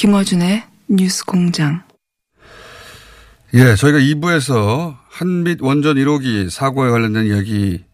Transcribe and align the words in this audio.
김어준의 0.00 0.62
뉴스 0.88 1.26
공장. 1.26 1.82
예, 3.52 3.74
저희가 3.74 3.98
2부에서 3.98 4.96
한빛 5.10 5.60
원전 5.60 5.96
1호기 5.96 6.48
사고에 6.48 6.88
관련된 6.88 7.26
이야기 7.26 7.84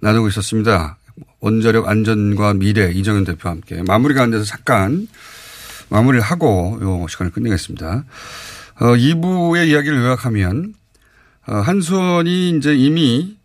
나누고 0.00 0.28
있었습니다. 0.28 0.98
원자력 1.38 1.88
안전과 1.88 2.52
미래 2.52 2.92
이정현 2.92 3.24
대표와 3.24 3.54
함께 3.54 3.82
마무리가 3.82 4.22
안 4.22 4.30
돼서 4.30 4.44
잠깐 4.44 5.08
마무리를 5.88 6.22
하고 6.22 6.78
요 6.82 7.06
시간을 7.08 7.32
끝내겠습니다. 7.32 8.04
어, 8.80 8.84
2부의 8.84 9.68
이야기를 9.68 9.96
요약하면 9.96 10.74
어, 11.46 11.54
한수원이 11.54 12.50
이제 12.50 12.76
이미 12.76 13.38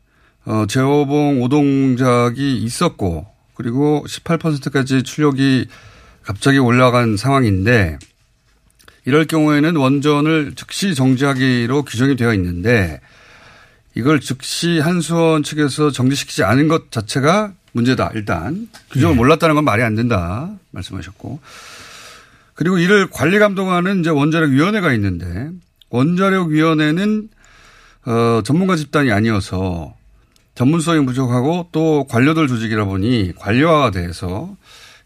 어, 0.43 0.65
제호봉 0.67 1.41
오동작이 1.43 2.57
있었고 2.57 3.25
그리고 3.53 4.03
18%까지 4.05 5.03
출력이 5.03 5.69
갑자기 6.25 6.57
올라간 6.57 7.17
상황인데 7.17 7.99
이럴 9.05 9.25
경우에는 9.25 9.75
원전을 9.75 10.53
즉시 10.55 10.95
정지하기로 10.95 11.83
규정이 11.83 12.15
되어 12.15 12.33
있는데 12.33 12.99
이걸 13.93 14.19
즉시 14.19 14.79
한수원 14.79 15.43
측에서 15.43 15.91
정지시키지 15.91 16.43
않은 16.43 16.67
것 16.67 16.91
자체가 16.91 17.53
문제다. 17.71 18.11
일단 18.15 18.67
규정을 18.91 19.15
몰랐다는 19.15 19.55
건 19.55 19.63
말이 19.63 19.83
안 19.83 19.95
된다 19.95 20.51
말씀하셨고 20.71 21.39
그리고 22.55 22.77
이를 22.77 23.07
관리 23.09 23.37
감독하는 23.37 23.99
이제 23.99 24.09
원자력 24.09 24.49
위원회가 24.49 24.93
있는데 24.93 25.49
원자력 25.89 26.47
위원회는 26.47 27.29
어, 28.05 28.41
전문가 28.43 28.75
집단이 28.75 29.11
아니어서 29.11 29.93
전문성이 30.55 31.05
부족하고 31.05 31.69
또 31.71 32.05
관료들 32.09 32.47
조직이라 32.47 32.85
보니 32.85 33.33
관료화가 33.37 33.91
돼서 33.91 34.55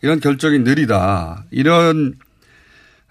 이런 0.01 0.19
결정이 0.19 0.59
느리다. 0.59 1.45
이런 1.51 2.15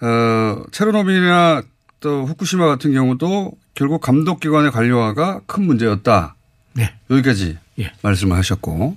어, 0.01 0.63
체르노빌이나 0.71 1.63
또 2.01 2.25
후쿠시마 2.27 2.67
같은 2.67 2.93
경우도 2.93 3.53
결국 3.75 4.01
감독기관의 4.01 4.71
관료화가 4.71 5.43
큰 5.47 5.65
문제였다. 5.65 6.37
네. 6.75 6.95
여기까지 7.11 7.59
예. 7.81 7.93
말씀을 8.03 8.37
하셨고 8.37 8.97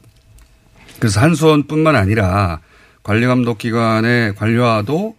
그래서 0.99 1.19
한수원뿐만 1.19 1.95
아니라 1.95 2.59
관리감독기관의 3.03 4.35
관료화도 4.35 5.17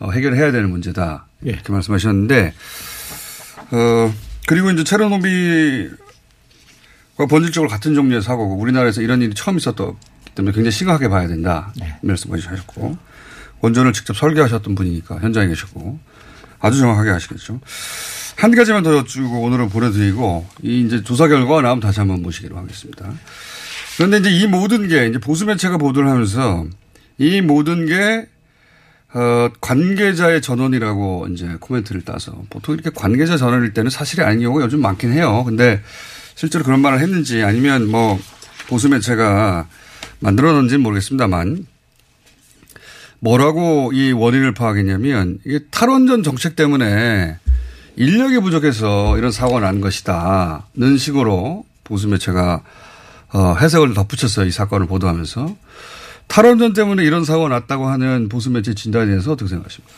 어, 0.00 0.10
해결해야 0.10 0.52
되는 0.52 0.70
문제다. 0.70 1.26
예. 1.46 1.50
이렇게 1.50 1.72
말씀하셨는데 1.72 2.52
어, 3.70 4.14
그리고 4.46 4.70
이제 4.70 4.84
체르노빌과 4.84 5.96
본질적으로 7.28 7.70
같은 7.70 7.94
종류의 7.94 8.20
사고고 8.20 8.56
우리나라에서 8.56 9.00
이런 9.00 9.22
일이 9.22 9.32
처음 9.34 9.56
있었기 9.56 9.82
때문에 10.34 10.54
굉장히 10.54 10.72
심각하게 10.72 11.08
봐야 11.08 11.26
된다. 11.28 11.72
네. 11.76 11.96
말씀하셨고 12.02 12.96
원전을 13.60 13.92
직접 13.92 14.16
설계하셨던 14.16 14.74
분이니까 14.74 15.20
현장에 15.20 15.48
계셨고 15.48 15.98
아주 16.60 16.78
정확하게 16.78 17.10
아시겠죠. 17.10 17.60
한 18.36 18.54
가지만 18.54 18.82
더 18.82 18.96
여쭈고 18.96 19.40
오늘은 19.42 19.68
보내드리고 19.68 20.46
이 20.62 20.80
이제 20.80 21.02
조사 21.02 21.28
결과가 21.28 21.62
나오면 21.62 21.80
다시 21.80 22.00
한번 22.00 22.22
모시기로 22.22 22.56
하겠습니다. 22.56 23.12
그런데 23.96 24.18
이제 24.18 24.30
이 24.30 24.46
모든 24.46 24.88
게 24.88 25.06
이제 25.06 25.18
보수 25.18 25.46
매체가 25.46 25.78
보도를 25.78 26.08
하면서 26.08 26.66
이 27.18 27.40
모든 27.40 27.86
게 27.86 28.28
어, 29.14 29.48
관계자의 29.60 30.42
전원이라고 30.42 31.28
이제 31.30 31.56
코멘트를 31.60 32.02
따서 32.02 32.42
보통 32.50 32.74
이렇게 32.74 32.90
관계자 32.90 33.36
전원일 33.36 33.72
때는 33.72 33.88
사실이 33.88 34.22
아닌 34.22 34.40
경우가 34.40 34.64
요즘 34.64 34.80
많긴 34.80 35.12
해요. 35.12 35.44
근데 35.44 35.80
실제로 36.34 36.64
그런 36.64 36.80
말을 36.80 36.98
했는지 36.98 37.42
아니면 37.44 37.88
뭐 37.88 38.18
보수 38.66 38.88
매체가 38.88 39.68
만들어 40.24 40.52
놓은지는 40.52 40.82
모르겠습니다만 40.82 41.66
뭐라고 43.20 43.92
이 43.92 44.12
원인을 44.12 44.54
파악했냐면 44.54 45.38
이게 45.44 45.60
탈원전 45.70 46.22
정책 46.22 46.56
때문에 46.56 47.36
인력이 47.96 48.40
부족해서 48.40 49.18
이런 49.18 49.30
사고가 49.30 49.60
난 49.60 49.80
것이다는 49.80 50.96
식으로 50.98 51.64
보수 51.84 52.08
매체가 52.08 52.62
어, 53.34 53.54
해석을 53.60 53.94
덧붙였어요. 53.94 54.46
이 54.46 54.50
사건을 54.50 54.86
보도하면서. 54.86 55.56
탈원전 56.28 56.72
때문에 56.72 57.04
이런 57.04 57.24
사고가 57.24 57.48
났다고 57.48 57.86
하는 57.86 58.28
보수 58.28 58.50
매체 58.50 58.74
진단에 58.74 59.06
대해서 59.06 59.32
어떻게 59.32 59.48
생각하십니까? 59.48 59.92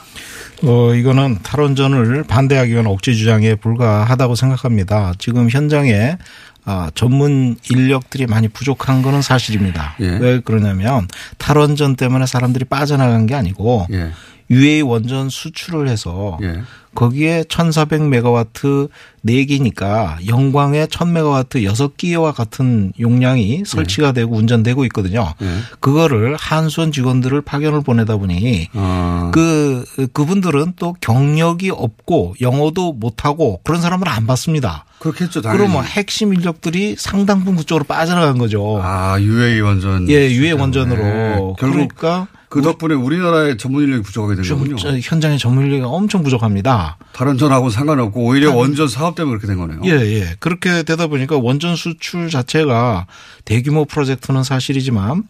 어, 0.63 0.95
이거는 0.95 1.39
탈원전을 1.43 2.25
반대하기 2.25 2.73
위한 2.73 2.87
억지 2.87 3.15
주장에 3.15 3.55
불과하다고 3.55 4.35
생각합니다. 4.35 5.13
지금 5.19 5.51
현장에 5.51 6.19
아, 6.67 6.91
전문 6.95 7.57
인력들이 7.71 8.27
많이 8.27 8.49
부족한 8.49 9.03
거는 9.03 9.23
사실입니다. 9.23 9.95
예. 10.01 10.09
왜 10.19 10.41
그러냐면 10.41 11.07
탈원전 11.39 11.95
때문에 11.95 12.27
사람들이 12.27 12.65
빠져나간 12.65 13.27
게 13.27 13.37
아니고 13.37 13.87
예. 13.93 14.11
UA 14.51 14.83
원전 14.83 15.29
수출을 15.29 15.89
해서 15.89 16.39
예. 16.43 16.63
거기에 16.95 17.45
1400메가와트 17.45 18.89
4기니까 19.25 20.27
영광에 20.27 20.87
1000메가와트 20.87 21.63
6기와 21.63 22.33
같은 22.35 22.93
용량이 22.99 23.63
설치가 23.67 24.13
되고 24.13 24.35
운전되고 24.35 24.85
있거든요. 24.87 25.35
예. 25.43 25.47
그거를 25.79 26.37
한수원 26.37 26.91
직원들을 26.91 27.43
파견을 27.43 27.83
보내다 27.83 28.17
보니 28.17 28.69
어. 28.73 29.31
그 29.33 29.85
그분들은 30.15 30.73
또 30.77 30.97
경력이 31.01 31.71
없고 31.71 32.37
영어도 32.41 32.93
못하고 32.93 33.61
그런 33.63 33.81
사람을 33.81 34.09
안 34.09 34.27
받습니다. 34.27 34.86
그렇겠죠. 34.99 35.43
당연히. 35.43 35.59
그러면 35.65 35.85
핵심 35.85 36.33
인력들이 36.33 36.97
상당 36.99 37.41
부분 37.41 37.57
그쪽으로 37.57 37.85
빠져나간 37.85 38.39
거죠. 38.39 38.81
아, 38.83 39.21
UA 39.21 39.61
원전. 39.61 40.09
예, 40.09 40.31
유해 40.31 40.51
때문에. 40.51 40.63
원전으로. 40.63 41.57
결국 41.59 41.59
그러니까 41.59 42.29
그 42.49 42.63
덕분에 42.63 42.95
우리나라의 42.95 43.59
전문 43.59 43.85
인력이 43.85 44.03
부족하게. 44.03 44.43
저 44.43 44.57
현장의 44.99 45.39
전문 45.39 45.67
인력이 45.67 45.83
엄청 45.85 46.23
부족합니다. 46.23 46.97
탈원전하고는 47.13 47.71
상관없고 47.71 48.25
오히려 48.25 48.55
원전 48.55 48.89
사업 48.89 49.15
때문에 49.15 49.37
그렇게 49.39 49.47
된 49.47 49.59
거네요. 49.59 49.81
예, 49.85 50.21
예. 50.21 50.37
그렇게 50.39 50.83
되다 50.83 51.07
보니까 51.09 51.37
원전 51.37 51.77
수출 51.77 52.31
자체가 52.31 53.07
대규모 53.45 53.85
프로젝트는 53.85 54.43
사실이지만 54.43 55.25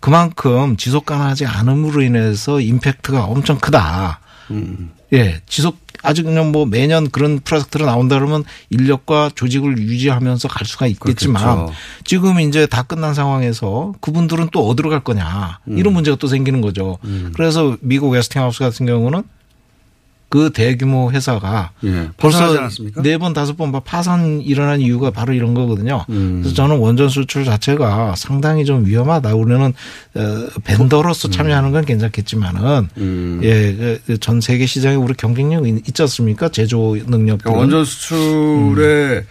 그만큼 0.00 0.76
지속 0.76 1.06
가능하지 1.06 1.46
않음으로 1.46 2.02
인해서 2.02 2.60
임팩트가 2.60 3.24
엄청 3.24 3.58
크다. 3.58 4.20
음. 4.50 4.90
예, 5.12 5.40
지속 5.46 5.83
아직 6.04 6.24
그냥 6.24 6.52
뭐 6.52 6.66
매년 6.66 7.10
그런 7.10 7.40
프로젝트가 7.40 7.86
나온다 7.86 8.16
그러면 8.16 8.44
인력과 8.70 9.30
조직을 9.34 9.78
유지하면서 9.78 10.48
갈 10.48 10.66
수가 10.66 10.86
있겠지만 10.86 11.42
그렇겠죠. 11.42 11.74
지금 12.04 12.40
이제 12.40 12.66
다 12.66 12.82
끝난 12.82 13.14
상황에서 13.14 13.94
그분들은 14.00 14.50
또 14.52 14.68
어디로 14.68 14.90
갈 14.90 15.00
거냐 15.00 15.58
이런 15.66 15.94
문제가 15.94 16.16
또 16.16 16.26
생기는 16.28 16.60
거죠. 16.60 16.98
음. 17.04 17.32
그래서 17.34 17.76
미국 17.80 18.10
웨스팅하우스 18.10 18.60
같은 18.60 18.86
경우는 18.86 19.22
그 20.34 20.50
대규모 20.50 21.12
회사가 21.12 21.70
예. 21.84 22.08
벌써? 22.16 22.68
네 23.04 23.18
번 23.18 23.34
다섯 23.34 23.56
번 23.56 23.70
파산 23.84 24.40
일어난 24.40 24.80
이유가 24.80 25.12
바로 25.12 25.32
이런 25.32 25.54
거거든요. 25.54 26.04
음. 26.08 26.40
그래서 26.42 26.56
저는 26.56 26.78
원전 26.78 27.08
수출 27.08 27.44
자체가 27.44 28.16
상당히 28.16 28.64
좀 28.64 28.84
위험하다. 28.84 29.32
우리는 29.36 29.72
어, 30.14 30.46
벤더로서 30.64 31.30
참여하는 31.30 31.70
건 31.70 31.84
괜찮겠지만은 31.84 32.88
음. 32.96 33.40
예, 33.44 34.00
그전 34.06 34.40
세계 34.40 34.66
시장에 34.66 34.96
우리 34.96 35.14
경쟁력 35.14 35.68
이 35.68 35.80
있지 35.86 36.02
않습니까? 36.02 36.48
제조 36.48 36.96
능력. 37.06 37.38
그러니까 37.38 37.52
원전 37.52 37.84
수출의 37.84 39.26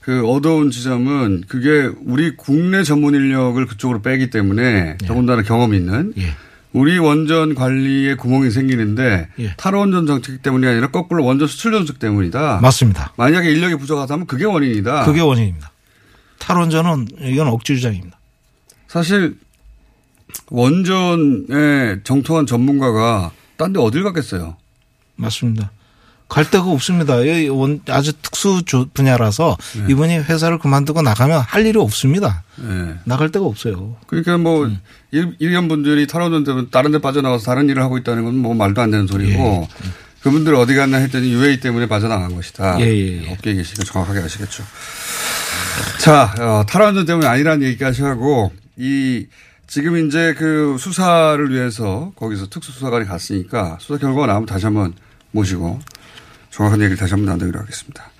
그 0.00 0.26
어두운 0.26 0.70
지점은 0.70 1.44
그게 1.48 1.90
우리 2.06 2.34
국내 2.34 2.82
전문 2.82 3.14
인력을 3.14 3.66
그쪽으로 3.66 4.00
빼기 4.00 4.30
때문에 4.30 4.96
더군다나 5.06 5.42
경험이 5.42 5.76
있는 5.76 6.14
예. 6.16 6.34
우리 6.76 6.98
원전 6.98 7.54
관리에 7.54 8.16
구멍이 8.16 8.50
생기는데 8.50 9.28
예. 9.38 9.54
탈원전 9.56 10.06
정책 10.06 10.42
때문이 10.42 10.66
아니라 10.66 10.90
거꾸로 10.90 11.24
원전 11.24 11.48
수출 11.48 11.72
정책 11.72 11.98
때문이다. 11.98 12.58
맞습니다. 12.60 13.14
만약에 13.16 13.50
인력이 13.50 13.76
부족하다면 13.76 14.26
그게 14.26 14.44
원인이다. 14.44 15.06
그게 15.06 15.22
원인입니다. 15.22 15.72
탈원전은 16.38 17.08
이건 17.22 17.48
억지 17.48 17.76
주장입니다. 17.76 18.18
사실 18.88 19.38
원전에 20.50 22.02
정통한 22.04 22.44
전문가가 22.44 23.30
딴 23.56 23.72
데 23.72 23.80
어딜 23.80 24.02
갔겠어요. 24.02 24.58
맞습니다. 25.16 25.70
갈 26.28 26.50
데가 26.50 26.64
없습니다. 26.64 27.14
아주 27.88 28.12
특수 28.20 28.62
조- 28.66 28.86
분야라서 28.92 29.56
네. 29.76 29.84
이분이 29.90 30.18
회사를 30.18 30.58
그만두고 30.58 31.02
나가면 31.02 31.40
할 31.40 31.64
일이 31.64 31.78
없습니다. 31.78 32.42
예. 32.60 32.94
나갈 33.04 33.30
데가 33.30 33.44
없어요. 33.46 33.96
그러니까 34.08 34.36
뭐 34.36 34.64
음. 34.64 34.80
일 35.12 35.36
일견 35.38 35.68
분들이 35.68 36.06
탈원전 36.08 36.42
때문에 36.44 36.66
다른 36.72 36.90
데 36.90 36.98
빠져나가서 36.98 37.44
다른 37.44 37.68
일을 37.68 37.80
하고 37.82 37.96
있다는 37.96 38.24
건 38.24 38.34
뭐 38.34 38.54
말도 38.54 38.80
안 38.82 38.90
되는 38.90 39.06
소리고 39.06 39.68
그분들 40.22 40.54
어디 40.56 40.74
갔나 40.74 40.96
했더니 40.98 41.32
UA 41.32 41.60
때문에 41.60 41.86
빠져나간 41.86 42.34
것이다. 42.34 42.80
예, 42.80 42.86
예, 42.86 43.22
예. 43.24 43.32
업계에 43.32 43.54
계시니까 43.54 43.84
정확하게 43.84 44.18
아시겠죠. 44.20 44.64
자, 46.00 46.34
어, 46.40 46.64
탈원전 46.66 47.06
때문에 47.06 47.26
아니라는 47.28 47.64
얘기까지 47.68 48.02
하고 48.02 48.50
이 48.76 49.26
지금 49.68 50.06
이제 50.06 50.34
그 50.36 50.76
수사를 50.78 51.52
위해서 51.52 52.12
거기서 52.16 52.48
특수수사관이 52.48 53.06
갔으니까 53.06 53.78
수사 53.80 53.98
결과가 53.98 54.26
나오면 54.26 54.46
다시 54.46 54.64
한번 54.64 54.92
모시고 55.30 55.78
정확한 56.56 56.80
얘기를 56.80 56.96
다시 56.96 57.12
한번 57.12 57.36
나누기로 57.36 57.60
하겠습니다. 57.60 58.10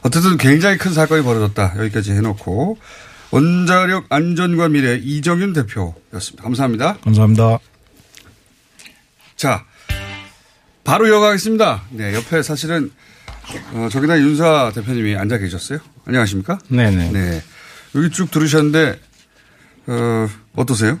어쨌든 0.00 0.38
굉장히 0.38 0.78
큰 0.78 0.94
사건이 0.94 1.22
벌어졌다. 1.22 1.74
여기까지 1.76 2.12
해놓고 2.12 2.78
원자력 3.30 4.06
안전과 4.08 4.70
미래 4.70 4.96
이정윤 4.96 5.52
대표였습니다. 5.52 6.42
감사합니다. 6.42 6.96
감사합니다. 7.04 7.58
자, 9.36 9.64
바로 10.84 11.06
이어가겠습니다. 11.06 11.82
네, 11.90 12.14
옆에 12.14 12.42
사실은 12.42 12.90
어, 13.74 13.88
저기다 13.90 14.18
윤사 14.20 14.72
대표님이 14.74 15.16
앉아 15.16 15.36
계셨어요. 15.36 15.78
안녕하십니까? 16.06 16.58
네네. 16.68 17.10
네. 17.12 17.42
여기 17.94 18.08
쭉 18.08 18.30
들으셨는데 18.30 18.98
어, 19.88 20.28
어떠세요? 20.54 20.98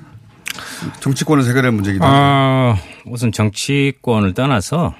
정치권에서 1.00 1.48
해결할 1.48 1.72
문제이기도 1.72 2.04
하고. 2.04 2.14
아, 2.14 2.78
우선 3.06 3.32
정치권을 3.32 4.34
떠나서 4.34 4.94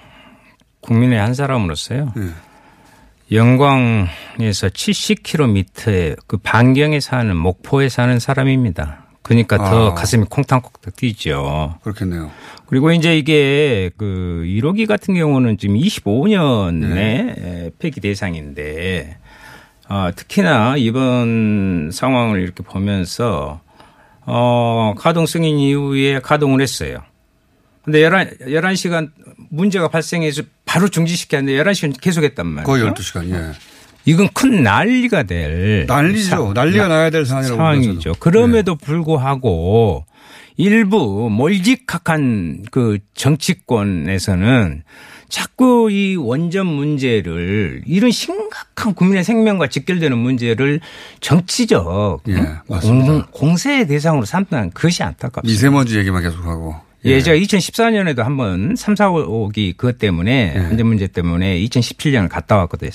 국민의 0.86 1.18
한 1.18 1.34
사람으로서요. 1.34 2.12
네. 2.16 2.28
영광에서 3.32 4.68
70km의 4.68 6.16
그 6.28 6.36
반경에 6.36 7.00
사는 7.00 7.36
목포에 7.36 7.88
사는 7.88 8.18
사람입니다. 8.20 9.06
그러니까 9.22 9.56
더 9.56 9.90
아. 9.90 9.94
가슴이 9.94 10.26
콩탕콩탕 10.30 10.92
뛰죠. 10.94 11.74
그렇겠네요. 11.82 12.30
그리고 12.66 12.92
이제 12.92 13.18
이게 13.18 13.90
그 13.96 14.44
1호기 14.46 14.86
같은 14.86 15.14
경우는 15.14 15.58
지금 15.58 15.74
25년에 15.74 16.94
네. 16.94 17.70
폐기 17.80 18.00
대상인데 18.00 19.18
아, 19.88 20.12
특히나 20.14 20.76
이번 20.76 21.90
상황을 21.92 22.40
이렇게 22.40 22.62
보면서 22.62 23.60
어, 24.24 24.94
가동 24.96 25.26
승인 25.26 25.58
이후에 25.58 26.20
가동을 26.20 26.60
했어요. 26.60 26.98
근데 27.82 28.02
11, 28.02 28.38
11시간 28.40 29.10
문제가 29.50 29.88
발생해서 29.88 30.42
바로 30.76 30.88
중지시켰는데 30.88 31.58
11시간 31.62 31.98
계속했단 31.98 32.46
말이에요. 32.46 32.66
거의 32.66 32.84
12시간, 32.84 33.30
예. 33.30 33.52
이건 34.04 34.28
큰 34.34 34.62
난리가 34.62 35.22
될 35.22 35.86
난리죠. 35.86 36.52
난리가 36.52 36.88
나야 36.88 37.08
될 37.08 37.24
상황이라고 37.24 37.56
상황이죠. 37.56 38.12
그럼에도 38.20 38.76
불구하고 38.76 40.04
일부 40.58 41.30
몰직학한 41.30 42.66
그 42.70 42.98
정치권에서는 43.14 44.82
자꾸 45.30 45.90
이 45.90 46.16
원전 46.16 46.66
문제를 46.66 47.82
이런 47.86 48.10
심각한 48.10 48.92
국민의 48.92 49.24
생명과 49.24 49.68
직결되는 49.68 50.18
문제를 50.18 50.80
정치적 51.20 52.22
예, 52.28 52.34
공, 52.34 52.56
맞습니다. 52.68 53.26
공세의 53.30 53.86
대상으로 53.86 54.26
삼는 54.26 54.72
그것이 54.74 55.02
안타깝습니다. 55.02 55.50
미세먼지 55.50 55.96
얘기만 55.96 56.22
계속하고. 56.22 56.85
예, 57.06 57.20
제가 57.20 57.36
2014년에도 57.38 58.18
한번 58.22 58.74
3, 58.76 58.94
4호기 58.94 59.76
그것 59.76 59.98
때문에 59.98 60.52
예. 60.54 60.58
안전 60.60 60.86
문제 60.88 61.06
때문에 61.06 61.58
2017년을 61.60 62.28
갔다 62.28 62.56
왔거든요. 62.56 62.90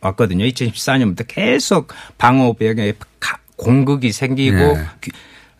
왔거든요. 0.00 0.44
2014년부터 0.44 1.24
계속 1.26 1.92
방호벽에 2.18 2.94
가- 3.20 3.38
공극이 3.56 4.12
생기고 4.12 4.56
예. 4.58 4.86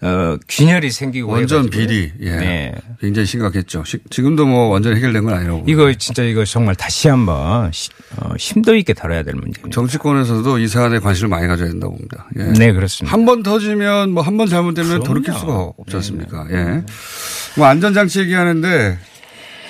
귀- 0.05 0.09
어, 0.09 0.39
균열이 0.49 0.91
생기고 0.91 1.31
원전 1.33 1.65
해가지고요. 1.65 1.87
비리. 1.87 2.12
예. 2.21 2.31
네. 2.37 2.75
굉장히 3.01 3.25
심각했죠. 3.27 3.85
시- 3.87 3.99
지금도 4.11 4.45
뭐 4.47 4.69
완전히 4.69 4.97
해결된 4.97 5.25
건 5.25 5.33
아니라고. 5.35 5.65
이거 5.67 5.93
진짜 5.95 6.23
이거 6.23 6.45
정말 6.45 6.75
다시 6.75 7.09
한번 7.09 7.73
시- 7.73 7.89
어, 8.17 8.35
심도 8.39 8.77
있게 8.77 8.93
다뤄야 8.93 9.23
될 9.23 9.35
문제입니다. 9.35 9.71
정치권에서도 9.71 10.59
이 10.59 10.69
사안에 10.69 10.99
관심을 10.99 11.31
많이 11.31 11.47
가져야 11.47 11.69
된다고 11.69 11.95
봅니다. 11.95 12.27
예. 12.39 12.45
네, 12.53 12.73
그렇습니다. 12.73 13.12
한 13.17 13.25
번 13.25 13.43
터지면 13.43 14.11
뭐 14.11 14.23
한 14.23 14.37
번 14.37 14.47
잘못되면 14.49 14.89
그럼요. 14.91 15.05
돌이킬 15.05 15.33
수가 15.35 15.73
없지 15.79 15.97
않습니까? 15.97 16.47
예. 16.51 16.83
뭐 17.56 17.67
안전장치 17.67 18.21
얘기하는데 18.21 18.99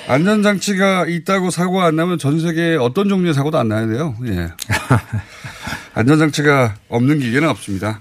안전장치가 0.08 1.06
있다고 1.06 1.50
사고가 1.50 1.86
안 1.86 1.96
나면 1.96 2.18
전 2.18 2.38
세계에 2.40 2.76
어떤 2.76 3.08
종류의 3.08 3.34
사고도 3.34 3.56
안 3.58 3.68
나야 3.68 3.86
돼요. 3.86 4.14
예. 4.26 4.50
안전장치가 5.94 6.74
없는 6.88 7.20
기계는 7.20 7.48
없습니다. 7.48 8.00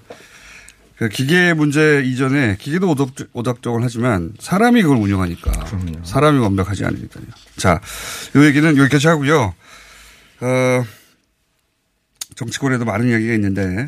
그 0.98 1.10
기계 1.10 1.54
문제 1.54 2.02
이전에 2.06 2.58
기계도 2.60 2.90
오덕, 2.92 3.12
오덕적을 3.34 3.84
하지만 3.84 4.34
사람이 4.40 4.84
그걸 4.84 4.98
운영하니까 4.98 5.52
사람이 6.04 6.40
완벽하지 6.40 6.86
않으니까요. 6.86 7.26
자, 7.58 7.82
이 8.36 8.40
얘기는 8.40 8.78
여기까지 8.78 9.08
하고요. 9.08 9.56
어, 10.42 10.86
정치권에도 12.36 12.86
많은 12.86 13.10
이야기가 13.10 13.34
있는데 13.34 13.86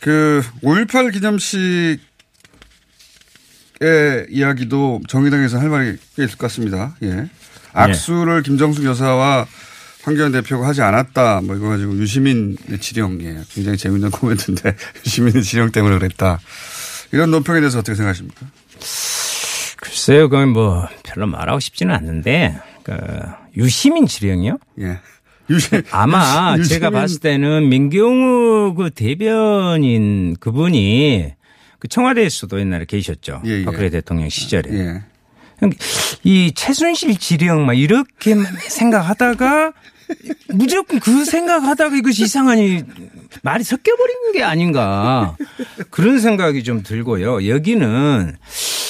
그 0.00 0.42
5.18 0.62 1.12
기념식의 1.12 1.98
이야기도 4.30 5.00
정의당에서 5.08 5.58
할 5.58 5.68
말이 5.68 5.96
꽤 6.16 6.24
있을 6.24 6.36
것 6.36 6.48
같습니다. 6.48 6.96
예. 7.02 7.28
악수를 7.72 8.42
김정숙 8.42 8.84
여사와 8.84 9.46
황교안 10.08 10.32
대표가 10.32 10.66
하지 10.68 10.82
않았다. 10.82 11.40
뭐 11.42 11.56
이거 11.56 11.68
가지고 11.68 11.94
유시민의 11.96 12.78
지령. 12.80 13.20
예. 13.22 13.38
굉장히 13.50 13.76
재밌는 13.78 14.10
코멘트인데 14.10 14.74
유시민의 15.06 15.42
지령 15.42 15.70
때문에 15.70 15.98
그랬다. 15.98 16.40
이런 17.12 17.30
논평에 17.30 17.60
대해서 17.60 17.78
어떻게 17.78 17.94
생각하십니까? 17.94 18.46
글쎄요, 19.76 20.28
그건 20.28 20.50
뭐 20.50 20.86
별로 21.04 21.26
말하고 21.26 21.60
싶지는 21.60 21.94
않는데 21.94 22.58
그 22.82 22.96
유시민 23.56 24.06
지령이요? 24.06 24.58
예. 24.80 24.98
유시, 25.50 25.70
아마 25.90 26.56
유시- 26.58 26.68
제가 26.68 26.90
봤을 26.90 27.20
때는 27.20 27.68
민경우 27.70 28.74
그 28.74 28.90
대변인 28.90 30.36
그분이 30.40 31.32
그 31.78 31.88
청와대에서도 31.88 32.58
옛날에 32.60 32.84
계셨죠. 32.86 33.42
예, 33.46 33.60
예. 33.60 33.64
박근혜 33.64 33.88
대통령 33.88 34.28
시절에. 34.28 34.70
예. 34.72 35.02
이 36.22 36.52
최순실 36.54 37.18
지령 37.18 37.64
막 37.66 37.72
이렇게 37.74 38.34
생각하다가 38.68 39.72
무조건 40.48 41.00
그 41.00 41.24
생각하다가 41.24 41.96
이것이 41.96 42.22
이상하니 42.24 42.82
말이 43.42 43.62
섞여버린 43.64 44.32
게 44.32 44.42
아닌가 44.42 45.36
그런 45.90 46.18
생각이 46.18 46.62
좀 46.64 46.82
들고요. 46.82 47.46
여기는 47.48 48.36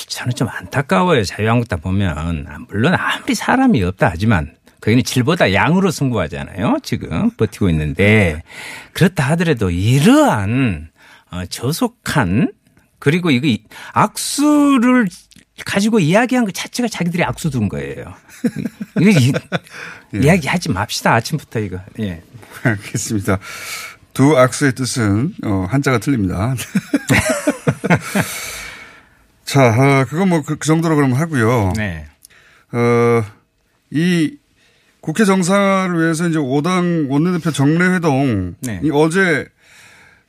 저는 0.09 0.33
좀 0.35 0.49
안타까워요. 0.49 1.25
자유한국당 1.25 1.81
보면 1.81 2.67
물론 2.69 2.95
아무리 2.95 3.35
사람이 3.35 3.83
없다 3.83 4.11
하지만 4.13 4.55
거기는 4.81 5.03
질보다 5.03 5.53
양으로 5.53 5.91
승부하잖아요. 5.91 6.79
지금 6.83 7.31
버티고 7.37 7.69
있는데 7.71 8.43
그렇다 8.93 9.25
하더라도 9.31 9.71
이러한 9.71 10.89
어, 11.31 11.43
저속한 11.51 12.53
그리고 13.01 13.31
이거 13.31 13.47
이- 13.47 13.65
악수를 13.93 15.09
가지고 15.65 15.99
이야기한 16.01 16.45
것 16.45 16.53
자체가 16.55 16.89
자기들이 16.89 17.25
악수 17.25 17.51
둔 17.51 17.69
거예요. 17.69 18.15
이, 19.01 19.33
이야기하지 20.15 20.71
맙시다 20.71 21.15
아침부터 21.15 21.61
이거. 21.61 21.81
예. 22.01 22.23
알겠습니다. 22.63 23.39
두 24.15 24.37
악수의 24.37 24.75
뜻은 24.75 25.35
어, 25.45 25.67
한자가 25.71 25.99
틀립니다. 25.99 26.55
자, 29.45 29.69
어, 29.69 30.05
그건 30.09 30.29
뭐그 30.29 30.59
정도로 30.65 30.97
그럼 30.97 31.13
하고요. 31.15 31.73
네. 31.77 32.07
어, 32.73 33.25
이 33.91 34.37
국회 35.01 35.25
정상화를 35.25 36.01
위해서 36.03 36.29
이제 36.29 36.39
5당 36.39 37.09
원내대표 37.09 37.51
정례회동이 37.53 38.53
네. 38.61 38.81
어제 38.93 39.47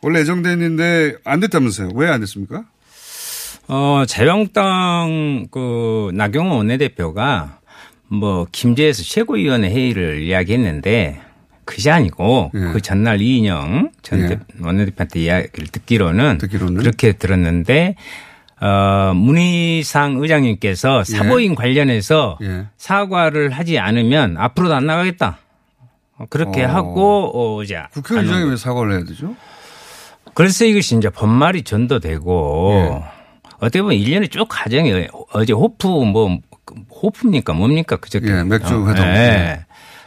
원래 0.02 0.20
예정돼 0.20 0.54
있는데 0.54 1.16
안 1.26 1.40
됐다면서요. 1.42 1.90
왜 1.96 2.08
안 2.10 2.22
됐습니까? 2.22 2.64
어, 3.70 4.04
자유한국당 4.08 5.48
그 5.52 6.10
나경원 6.14 6.58
원내대표가 6.58 7.60
뭐 8.08 8.48
김제에서 8.52 9.04
최고위원회 9.04 9.70
회의를 9.70 10.24
이야기했는데 10.24 11.22
그게 11.66 11.92
아니고 11.92 12.52
예. 12.56 12.60
그 12.74 12.82
전날 12.82 13.22
이인영 13.22 13.92
전 14.02 14.24
예. 14.24 14.28
대- 14.28 14.40
원내대표한테 14.60 15.20
이야기를 15.20 15.68
듣기로는, 15.68 16.40
듣기로는? 16.40 16.78
그렇게 16.82 17.12
들었는데 17.12 17.96
어, 18.60 19.14
문희상 19.16 20.18
의장님께서 20.20 21.04
사보임 21.04 21.54
관련해서 21.54 22.40
예. 22.42 22.66
사과를 22.78 23.52
하지 23.52 23.78
않으면 23.78 24.36
앞으로도 24.38 24.74
안 24.74 24.88
나가겠다. 24.88 25.38
어, 26.18 26.26
그렇게 26.32 26.64
어. 26.66 26.70
하고 26.70 27.32
어, 27.60 27.64
이제 27.64 27.76
안 27.78 27.86
국회의장이 27.92 28.44
온왜 28.46 28.56
사과를 28.58 28.94
해야 28.94 29.04
되죠? 29.04 29.36
그래서 30.34 30.66
이것이 30.66 30.98
이제 30.98 31.10
법말이 31.10 31.62
전도되고 31.62 33.04
어떻게 33.60 33.82
보면 33.82 33.98
일년에쭉 33.98 34.48
과정이 34.50 35.08
어제 35.32 35.54
호프 35.54 35.88
뭐 35.88 36.40
호프입니까 37.02 37.54
뭡니까 37.54 37.96
그저께 37.98 38.28
예, 38.30 38.44
맥주 38.44 38.74
어, 38.76 38.88
회동. 38.88 39.06
예. 39.06 39.66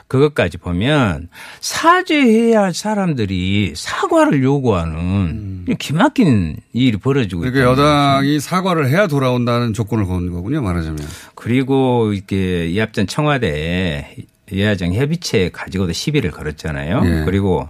그것까지 0.08 0.58
보면 0.58 1.28
사죄해야 1.60 2.60
할 2.60 2.74
사람들이 2.74 3.72
사과를 3.74 4.42
요구하는 4.42 5.64
기막힌 5.78 6.56
일이 6.74 6.98
벌어지고 6.98 7.40
그러니까 7.40 7.62
있다는 7.62 7.82
여당이 7.82 8.38
사과를 8.40 8.90
해야 8.90 9.06
돌아온다는 9.06 9.72
조건을 9.72 10.04
건 10.04 10.30
거군요. 10.30 10.60
말하자면. 10.60 10.98
그리고 11.34 12.12
이렇게 12.12 12.66
이합전 12.66 13.06
청와대 13.06 14.16
여야정 14.54 14.92
협의체 14.92 15.48
가지고도 15.50 15.94
시비를 15.94 16.30
걸었잖아요. 16.30 17.02
예. 17.06 17.24
그리고 17.24 17.66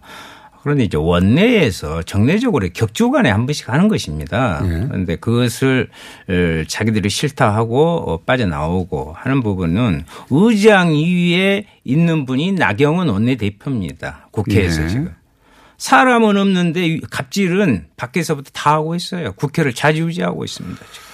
그런데 0.62 0.85
이제 0.85 0.97
원내에서 0.97 2.02
정례적으로 2.02 2.69
격주간에 2.73 3.31
한 3.31 3.47
번씩 3.47 3.69
하는 3.69 3.88
것입니다. 3.88 4.62
예. 4.64 4.87
그런데 4.87 5.16
그것을 5.16 5.88
어, 6.28 6.64
자기들이 6.69 7.09
싫다 7.09 7.54
하고 7.54 8.04
어, 8.07 8.21
빠져나오고 8.25 9.14
하는 9.16 9.42
부분은 9.42 10.04
의장 10.31 10.92
위에 10.92 11.66
있는 11.85 12.26
분이 12.26 12.52
나경원 12.52 13.09
원내대표입니다. 13.09 14.28
국회에서 14.31 14.85
예. 14.85 14.88
지금. 14.88 15.14
사람은 15.78 16.37
없는데 16.37 17.00
갑질은 17.11 17.87
밖에서부터 17.97 18.50
다 18.52 18.75
하고 18.75 18.95
있어요. 18.95 19.33
국회를 19.33 19.73
좌지우지하고 19.73 20.45
있습니다. 20.45 20.76
지금. 20.92 21.12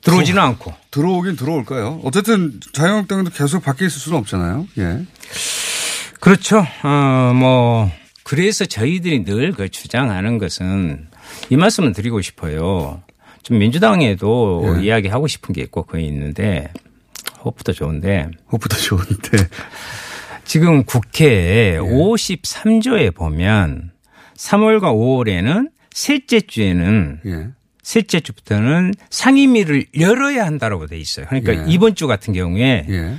들어오지는 0.00 0.40
않고. 0.40 0.72
들어오긴 0.90 1.36
들어올까요? 1.36 2.00
어쨌든 2.04 2.58
자유한국당도 2.72 3.32
계속 3.32 3.62
밖에 3.62 3.84
있을 3.84 4.00
수는 4.00 4.18
없잖아요. 4.18 4.66
예. 4.78 5.04
그렇죠. 6.20 6.66
어, 6.84 7.32
뭐, 7.34 7.90
그래서 8.26 8.64
저희들이 8.64 9.22
늘 9.24 9.52
그 9.52 9.68
주장하는 9.68 10.38
것은 10.38 11.06
이 11.48 11.56
말씀을 11.56 11.92
드리고 11.92 12.20
싶어요. 12.22 13.00
좀 13.44 13.58
민주당에도 13.58 14.78
예. 14.80 14.84
이야기하고 14.84 15.28
싶은 15.28 15.54
게 15.54 15.62
있고 15.62 15.84
그게 15.84 16.02
있는데 16.02 16.72
호프도 17.44 17.72
좋은데 17.72 18.28
호프도 18.50 18.76
좋은데. 18.76 19.48
지금 20.44 20.78
예. 20.78 20.82
국회 20.82 21.78
53조에 21.80 23.14
보면 23.14 23.92
3월과 24.36 24.92
5월에는 24.92 25.70
셋째 25.92 26.40
주에는 26.40 27.20
예. 27.26 27.48
셋째 27.84 28.18
주부터는 28.18 28.92
상임위를 29.10 29.86
열어야 30.00 30.44
한다라고 30.44 30.88
돼 30.88 30.98
있어요. 30.98 31.26
그러니까 31.28 31.54
예. 31.54 31.64
이번 31.68 31.94
주 31.94 32.08
같은 32.08 32.34
경우에 32.34 32.86
예. 32.88 33.14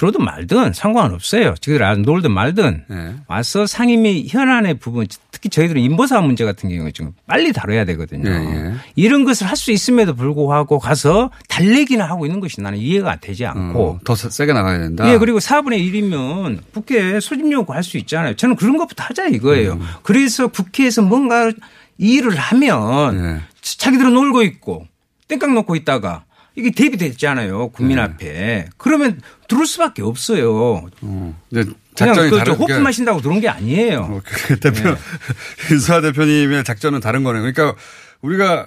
들어도 0.00 0.18
말든 0.18 0.72
상관없어요. 0.72 1.54
저희들 1.60 2.02
놀든 2.02 2.32
말든 2.32 2.84
예. 2.90 3.14
와서 3.26 3.66
상임위 3.66 4.28
현안의 4.30 4.78
부분 4.78 5.06
특히 5.30 5.50
저희들은 5.50 5.82
인보사 5.82 6.22
문제 6.22 6.46
같은 6.46 6.70
경우에 6.70 6.90
지금 6.90 7.12
빨리 7.26 7.52
다뤄야 7.52 7.84
되거든요. 7.84 8.30
예, 8.30 8.34
예. 8.34 8.72
이런 8.96 9.24
것을 9.24 9.46
할 9.46 9.56
수 9.56 9.72
있음에도 9.72 10.14
불구하고 10.14 10.78
가서 10.78 11.30
달래기나 11.48 12.06
하고 12.08 12.24
있는 12.24 12.40
것이 12.40 12.62
나는 12.62 12.78
이해가 12.78 13.16
되지 13.16 13.44
않고 13.44 13.86
어, 13.90 13.98
더 14.02 14.14
세- 14.14 14.30
세게 14.30 14.54
나가야 14.54 14.78
된다. 14.78 15.06
예, 15.12 15.18
그리고 15.18 15.38
4분의 15.38 15.78
1이면 15.92 16.60
국회에 16.72 17.20
소집 17.20 17.52
요구 17.52 17.74
할수 17.74 17.98
있잖아요. 17.98 18.36
저는 18.36 18.56
그런 18.56 18.78
것부터 18.78 19.04
하자 19.04 19.26
이거예요. 19.26 19.74
음. 19.74 19.86
그래서 20.02 20.46
국회에서 20.48 21.02
뭔가 21.02 21.52
일을 21.98 22.36
하면 22.36 23.22
예. 23.22 23.40
자기들은 23.60 24.14
놀고 24.14 24.42
있고 24.44 24.86
땡깡 25.28 25.52
놓고 25.54 25.76
있다가 25.76 26.24
이게 26.60 26.70
대비됐잖아요. 26.70 27.68
국민 27.70 27.96
네. 27.96 28.02
앞에. 28.02 28.66
그러면 28.76 29.20
들을 29.48 29.66
수밖에 29.66 30.02
없어요. 30.02 30.86
어. 31.00 31.40
이제 31.50 31.64
그냥 31.96 32.14
작전이 32.14 32.30
그 32.30 32.52
호프 32.52 32.72
마신다고 32.74 33.20
들어온 33.20 33.40
게 33.40 33.48
아니에요. 33.48 33.98
어, 34.00 34.20
그 34.24 34.60
대표 34.60 34.94
윤수아 35.70 36.00
대표님의 36.00 36.64
작전은 36.64 37.00
다른 37.00 37.24
거네요. 37.24 37.42
그러니까 37.42 37.74
우리가 38.22 38.66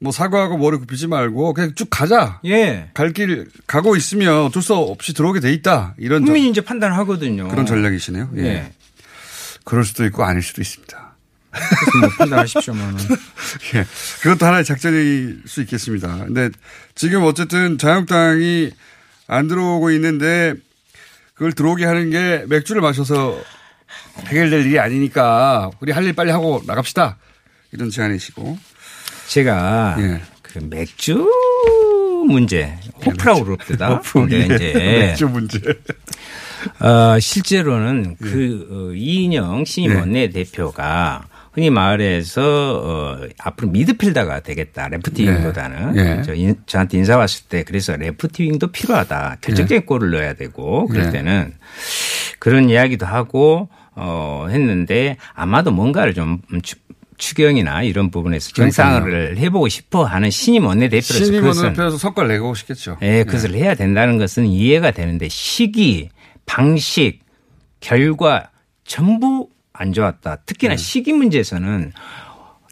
뭐 0.00 0.12
사과하고 0.12 0.58
머리 0.58 0.76
굽히지 0.78 1.06
말고 1.06 1.54
그냥 1.54 1.74
쭉 1.74 1.88
가자. 1.90 2.40
예. 2.46 2.90
갈 2.94 3.12
길 3.12 3.48
가고 3.66 3.96
있으면 3.96 4.44
어쩔 4.46 4.62
수 4.62 4.74
없이 4.74 5.14
들어오게 5.14 5.40
돼 5.40 5.52
있다. 5.52 5.94
이런 5.98 6.24
국민이 6.24 6.48
이제 6.50 6.60
판단하거든요. 6.60 7.44
전- 7.44 7.50
그런 7.50 7.66
전략이시네요. 7.66 8.30
예. 8.38 8.42
예. 8.44 8.72
그럴 9.64 9.84
수도 9.84 10.04
있고 10.04 10.24
아닐 10.24 10.42
수도 10.42 10.60
있습니다. 10.60 11.13
그래서 11.54 11.98
뭐 12.00 12.08
판단하십시오만. 12.18 12.96
예. 13.74 13.84
그것도 14.22 14.46
하나의 14.46 14.64
작전일 14.64 15.42
수 15.46 15.60
있겠습니다. 15.62 16.24
근데 16.24 16.50
지금 16.94 17.22
어쨌든 17.24 17.78
자유한국당이 17.78 18.70
안 19.26 19.48
들어오고 19.48 19.90
있는데 19.92 20.54
그걸 21.34 21.52
들어오게 21.52 21.84
하는 21.84 22.10
게 22.10 22.44
맥주를 22.48 22.80
마셔서 22.82 23.40
해결될 24.26 24.66
일이 24.66 24.78
아니니까 24.78 25.70
우리 25.80 25.92
할 25.92 26.04
일 26.04 26.12
빨리 26.12 26.30
하고 26.30 26.62
나갑시다. 26.66 27.16
이런 27.72 27.90
제안이시고. 27.90 28.58
제가 29.28 29.96
예. 29.98 30.20
그 30.42 30.58
맥주 30.70 31.26
문제 32.26 32.78
호프라고 33.04 33.44
그럽니다. 33.44 33.88
호프, 33.96 34.28
예. 34.32 34.38
이제 34.44 34.72
맥주 34.74 35.26
문제. 35.26 35.58
어, 36.80 37.18
실제로는 37.20 38.16
그 38.20 38.68
어, 38.70 38.94
이인영 38.94 39.64
신임 39.64 39.90
예. 39.92 39.94
원내대표가 39.96 41.26
흔히 41.54 41.70
말해서 41.70 42.42
어, 43.22 43.26
앞으로 43.38 43.68
미드필더가 43.70 44.40
되겠다. 44.40 44.88
레프트윙보다는 44.88 45.96
예. 45.96 46.18
예. 46.18 46.22
저 46.22 46.34
인, 46.34 46.56
저한테 46.66 46.98
인사 46.98 47.16
왔을 47.16 47.46
때 47.48 47.62
그래서 47.62 47.96
레프트윙도 47.96 48.72
필요하다. 48.72 49.38
결정적인 49.40 49.86
골을 49.86 50.10
넣어야 50.10 50.34
되고 50.34 50.86
그럴 50.88 51.06
예. 51.06 51.10
때는 51.10 51.54
그런 52.40 52.68
이야기도 52.68 53.06
하고 53.06 53.68
어, 53.94 54.46
했는데 54.50 55.16
아마도 55.32 55.70
뭔가를 55.70 56.12
좀 56.14 56.40
추- 56.62 56.76
추경이나 57.18 57.84
이런 57.84 58.10
부분에서 58.10 58.50
정상을 58.50 59.36
해보고 59.38 59.68
싶어 59.68 60.04
하는 60.04 60.30
신임 60.30 60.66
원내대표로서 60.66 61.24
신임 61.24 61.40
그것은 61.42 61.62
원내대표에서 61.66 61.98
성과를 61.98 62.30
내고 62.30 62.52
싶겠죠. 62.56 62.98
예, 63.02 63.22
그것을 63.22 63.54
해야 63.54 63.76
된다는 63.76 64.18
것은 64.18 64.46
이해가 64.46 64.90
되는데 64.90 65.28
시기, 65.28 66.08
방식, 66.46 67.20
결과 67.78 68.50
전부 68.84 69.48
안 69.74 69.92
좋았다. 69.92 70.36
특히나 70.46 70.76
시기 70.76 71.12
문제에서는 71.12 71.92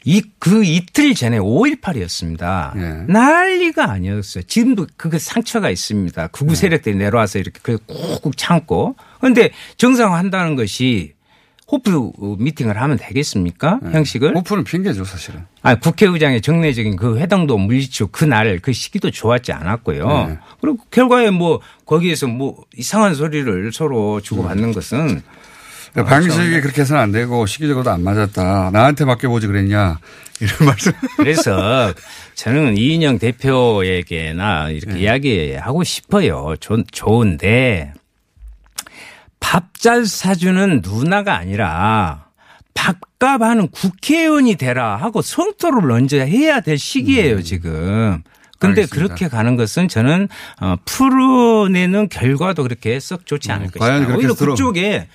이, 0.05 0.23
그 0.39 0.65
이틀 0.65 1.15
전에 1.15 1.39
5.18이었습니다. 1.39 2.77
예. 2.77 3.13
난리가 3.13 3.91
아니었어요. 3.91 4.45
지금도 4.45 4.87
그거 4.97 5.19
상처가 5.19 5.71
있습니다. 5.71 6.29
극우 6.29 6.55
세력들이 6.55 6.97
내려와서 6.97 7.39
이렇게 7.39 7.61
그 7.63 7.79
꾹꾹 7.87 8.33
참고. 8.37 8.97
그런데 9.21 9.51
정상화 9.77 10.17
한다는 10.17 10.57
것이 10.57 11.15
호프 11.71 12.37
미팅을 12.39 12.81
하면 12.81 12.99
되겠습니까? 12.99 13.81
형식을? 13.93 14.37
호프는 14.37 14.65
핑계죠, 14.65 15.05
사실은. 15.05 15.47
아, 15.63 15.77
국회의장의 15.77 16.43
정례적인 16.43 16.97
그 16.97 17.19
회동도 17.19 17.57
물리치고 17.57 18.11
그날 18.11 18.59
그 18.59 18.73
시기도 18.73 19.11
좋았지 19.11 19.53
않았고요. 19.53 20.27
네. 20.29 20.39
그리고 20.61 20.79
결과에 20.91 21.31
뭐 21.31 21.61
거기에서 21.87 22.27
뭐 22.27 22.65
이상한 22.77 23.15
소리를 23.15 23.73
서로 23.73 24.21
주고받는 24.21 24.73
것은 24.73 25.23
그러니까 25.93 26.15
방식이 26.15 26.61
그렇게 26.61 26.83
해서는 26.83 27.03
안 27.03 27.13
되고 27.13 27.47
시기적으로도 27.47 27.91
안 27.91 28.03
맞았다. 28.03 28.71
나한테 28.73 29.05
맡겨보지 29.05 29.47
그랬냐. 29.47 29.99
이런 30.41 30.67
말씀. 30.67 30.93
그래서 31.17 31.93
저는 32.35 32.77
이인영 32.77 33.19
대표에게나 33.19 34.71
이렇게 34.71 34.95
네. 34.95 35.01
이야기하고 35.01 35.85
싶어요. 35.85 36.55
좋, 36.61 36.83
좋은데 36.91 37.93
밥 39.41 39.73
잘 39.83 40.07
사주는 40.07 40.81
누나가 40.85 41.37
아니라 41.37 42.27
밥값 42.73 43.43
하는 43.43 43.67
국회의원이 43.69 44.55
되라 44.55 44.95
하고 44.97 45.23
성토를 45.23 45.83
먼저 45.83 46.19
해야 46.19 46.61
될 46.61 46.79
시기예요, 46.79 47.43
지금. 47.43 48.23
근데 48.61 48.83
음. 48.83 48.85
알겠습니다. 48.85 48.95
그렇게 48.95 49.27
가는 49.29 49.57
것은 49.57 49.89
저는 49.89 50.29
어, 50.61 50.77
풀어내는 50.85 52.11
결과도 52.11 52.63
그렇게 52.63 53.01
썩 53.01 53.27
좋지 53.27 53.51
않을 53.51 53.67
음, 53.67 53.71
것이다. 53.73 54.17
오히려 54.17 54.35
그쪽에 54.35 54.83
예, 54.83 55.09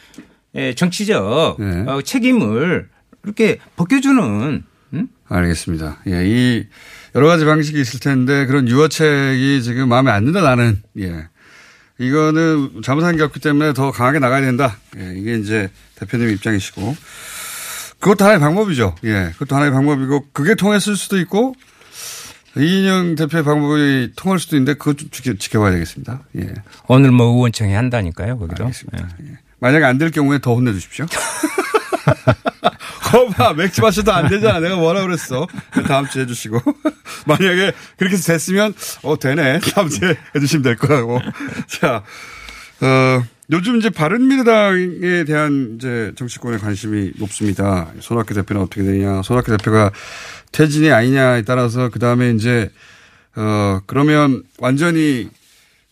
정치적 0.75 1.57
네. 1.59 1.83
어, 1.87 2.01
책임을 2.01 2.89
이렇게 3.23 3.59
벗겨주는 3.75 4.63
음? 4.93 5.07
알겠습니다. 5.27 5.97
예, 6.07 6.23
이 6.25 6.65
여러 7.15 7.27
가지 7.27 7.45
방식이 7.45 7.79
있을 7.79 7.99
텐데 7.99 8.45
그런 8.45 8.67
유화책이 8.67 9.61
지금 9.63 9.89
마음에 9.89 10.11
안 10.11 10.25
든다 10.25 10.41
나는 10.41 10.81
예. 10.99 11.27
이거는 11.99 12.81
잘못한 12.83 13.17
게 13.17 13.23
없기 13.23 13.39
때문에 13.39 13.73
더 13.73 13.91
강하게 13.91 14.19
나가야 14.19 14.41
된다. 14.41 14.77
예, 14.97 15.13
이게 15.15 15.35
이제 15.35 15.69
대표님 15.95 16.29
입장이시고. 16.29 16.95
그것도 17.99 18.23
하나의 18.23 18.39
방법이죠. 18.39 18.95
예, 19.05 19.31
그것도 19.33 19.55
하나의 19.55 19.71
방법이고, 19.71 20.27
그게 20.31 20.53
통했을 20.53 20.95
수도 20.95 21.17
있고, 21.19 21.55
이인영 22.55 23.15
대표의 23.15 23.43
방법이 23.43 24.11
통할 24.15 24.37
수도 24.37 24.55
있는데, 24.55 24.75
그것 24.75 24.99
좀 24.99 25.09
지켜, 25.09 25.33
지켜봐야 25.33 25.71
되겠습니다. 25.71 26.21
예. 26.37 26.53
오늘 26.87 27.11
뭐 27.11 27.25
의원청에 27.33 27.73
한다니까요, 27.75 28.37
거기도. 28.37 28.65
알겠습니다. 28.65 29.09
예. 29.23 29.39
만약에 29.59 29.85
안 29.85 29.97
될 29.97 30.11
경우에 30.11 30.39
더 30.39 30.53
혼내주십시오. 30.55 31.05
거봐, 33.03 33.53
맥주 33.53 33.81
마셔도 33.81 34.11
안 34.13 34.27
되잖아. 34.27 34.59
내가 34.59 34.75
뭐라 34.75 35.01
그랬어. 35.01 35.47
다음 35.87 36.07
주에 36.07 36.23
해주시고. 36.23 36.59
만약에 37.25 37.71
그렇게 37.97 38.17
됐으면, 38.17 38.73
어, 39.03 39.17
되네. 39.17 39.59
다음 39.73 39.87
주에 39.89 40.17
해주시면 40.35 40.63
될 40.63 40.75
거라고. 40.75 41.21
자, 41.67 42.03
어, 42.81 43.23
요즘 43.49 43.77
이제 43.77 43.89
바른 43.89 44.27
미래당에 44.27 45.23
대한 45.25 45.75
이제 45.77 46.11
정치권의 46.17 46.59
관심이 46.59 47.13
높습니다. 47.17 47.87
손학규 48.01 48.33
대표는 48.33 48.61
어떻게 48.61 48.83
되냐. 48.83 49.21
손학규 49.21 49.55
대표가 49.55 49.91
퇴진이 50.51 50.91
아니냐에 50.91 51.43
따라서 51.43 51.89
그 51.89 51.99
다음에 51.99 52.31
이제, 52.31 52.69
어, 53.37 53.79
그러면 53.87 54.43
완전히 54.59 55.29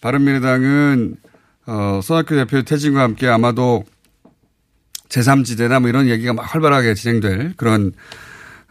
바른 0.01 0.25
미래당은 0.25 1.15
어, 1.67 1.99
손학규 2.03 2.35
대표 2.35 2.61
퇴진과 2.61 3.01
함께 3.01 3.27
아마도 3.27 3.83
제3지대나 5.09 5.79
뭐 5.79 5.89
이런 5.89 6.07
얘기가 6.07 6.33
막 6.33 6.43
활발하게 6.43 6.93
진행될 6.93 7.53
그런 7.57 7.93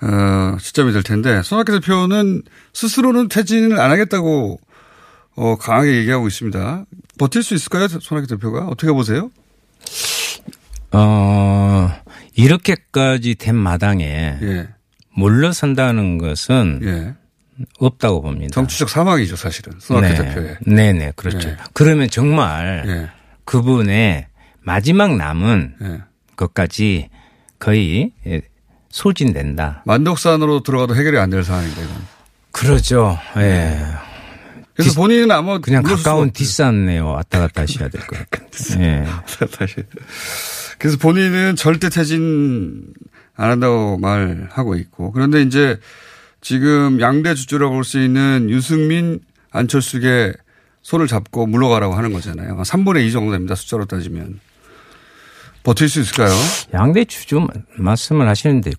어, 0.02 0.56
시점이 0.58 0.92
될 0.92 1.02
텐데 1.02 1.42
손학규 1.42 1.72
대표는 1.80 2.42
스스로는 2.72 3.28
퇴진을 3.28 3.80
안 3.80 3.90
하겠다고 3.90 4.60
어, 5.36 5.56
강하게 5.56 5.96
얘기하고 5.96 6.28
있습니다. 6.28 6.84
버틸 7.18 7.42
수 7.42 7.54
있을까요? 7.54 7.88
손학규 7.88 8.28
대표가 8.28 8.66
어떻게 8.66 8.92
보세요? 8.92 9.30
어, 10.92 11.90
이렇게까지 12.36 13.34
된 13.34 13.56
마당에 13.56 14.38
예. 14.42 14.68
물러선다는 15.16 16.18
것은 16.18 16.80
예. 16.84 17.14
없다고 17.78 18.23
봅니다. 18.23 18.52
정치적 18.54 18.88
사망이죠, 18.88 19.37
사실은. 19.37 19.75
손학규 19.78 20.08
네. 20.08 20.14
대표의. 20.28 20.56
네네, 20.66 21.12
그렇죠. 21.16 21.49
예. 21.49 21.56
그러면 21.73 22.08
정말 22.08 22.84
예. 22.87 23.11
그분의 23.44 24.26
마지막 24.62 25.16
남은 25.16 25.75
예. 25.82 26.00
것까지 26.37 27.11
거의 27.58 28.12
예, 28.26 28.42
소진된다. 28.90 29.82
만덕산으로 29.87 30.62
들어가도 30.62 30.96
해결이 30.96 31.18
안 31.18 31.30
될 31.30 31.44
사안인데 31.44 31.82
이건. 31.82 31.96
그렇죠. 32.52 33.18
예. 33.37 33.78
그래서 34.75 34.90
디- 34.90 34.96
본인은 34.96 35.30
아마 35.30 35.58
그냥 35.58 35.82
가까운 35.84 36.28
없- 36.28 36.34
뒷산네요. 36.34 37.06
왔다 37.08 37.38
갔다 37.40 37.62
하셔야 37.62 37.88
될 37.88 38.00
것 38.06 38.18
같아요. 38.30 38.49
예. 38.82 39.04
다시. 39.56 39.76
그래서 40.78 40.99
본인은 40.99 41.54
절대 41.56 41.88
퇴진 41.88 42.84
안 43.37 43.50
한다고 43.50 43.99
말하고 43.99 44.75
있고. 44.76 45.12
그런데 45.12 45.42
이제 45.42 45.78
지금 46.44 47.00
양대 47.00 47.34
주주라고 47.34 47.72
볼 47.72 47.84
수 47.84 47.98
있는 47.98 48.50
유승민, 48.50 49.20
안철수의 49.50 50.34
손을 50.82 51.06
잡고 51.06 51.46
물러가라고 51.46 51.94
하는 51.94 52.12
거잖아요. 52.12 52.56
3분의 52.58 53.06
2 53.06 53.12
정도 53.12 53.32
됩니다. 53.32 53.54
숫자로 53.54 53.86
따지면. 53.86 54.40
버틸 55.62 55.88
수 55.88 56.00
있을까요? 56.00 56.30
양대 56.74 57.06
주주 57.06 57.46
말씀을 57.78 58.28
하시는데 58.28 58.72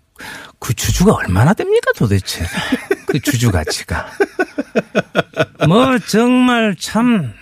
그 0.60 0.76
주주가 0.76 1.14
얼마나 1.16 1.54
됩니까 1.54 1.92
도대체? 1.98 2.46
그 3.08 3.20
주주 3.20 3.52
가치가. 3.52 4.06
뭐 5.68 5.98
정말 5.98 6.76
참, 6.78 7.34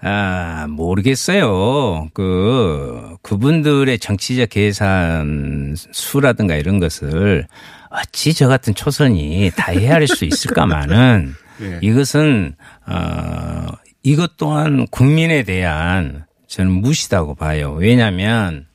아, 0.00 0.66
모르겠어요. 0.68 2.08
그, 2.14 3.16
그분들의 3.22 3.98
정치적 3.98 4.50
계산 4.50 5.74
수라든가 5.76 6.54
이런 6.54 6.78
것을 6.78 7.46
어찌 7.90 8.34
저 8.34 8.48
같은 8.48 8.74
초선이 8.74 9.50
다 9.56 9.72
헤아릴 9.72 10.06
수 10.08 10.24
있을까마는 10.24 11.34
예. 11.62 11.78
이것은, 11.82 12.54
어, 12.86 13.66
이것 14.04 14.36
또한 14.36 14.86
국민에 14.86 15.42
대한 15.42 16.24
저는 16.46 16.70
무시다고 16.70 17.34
봐요. 17.34 17.72
왜냐하면 17.72 18.66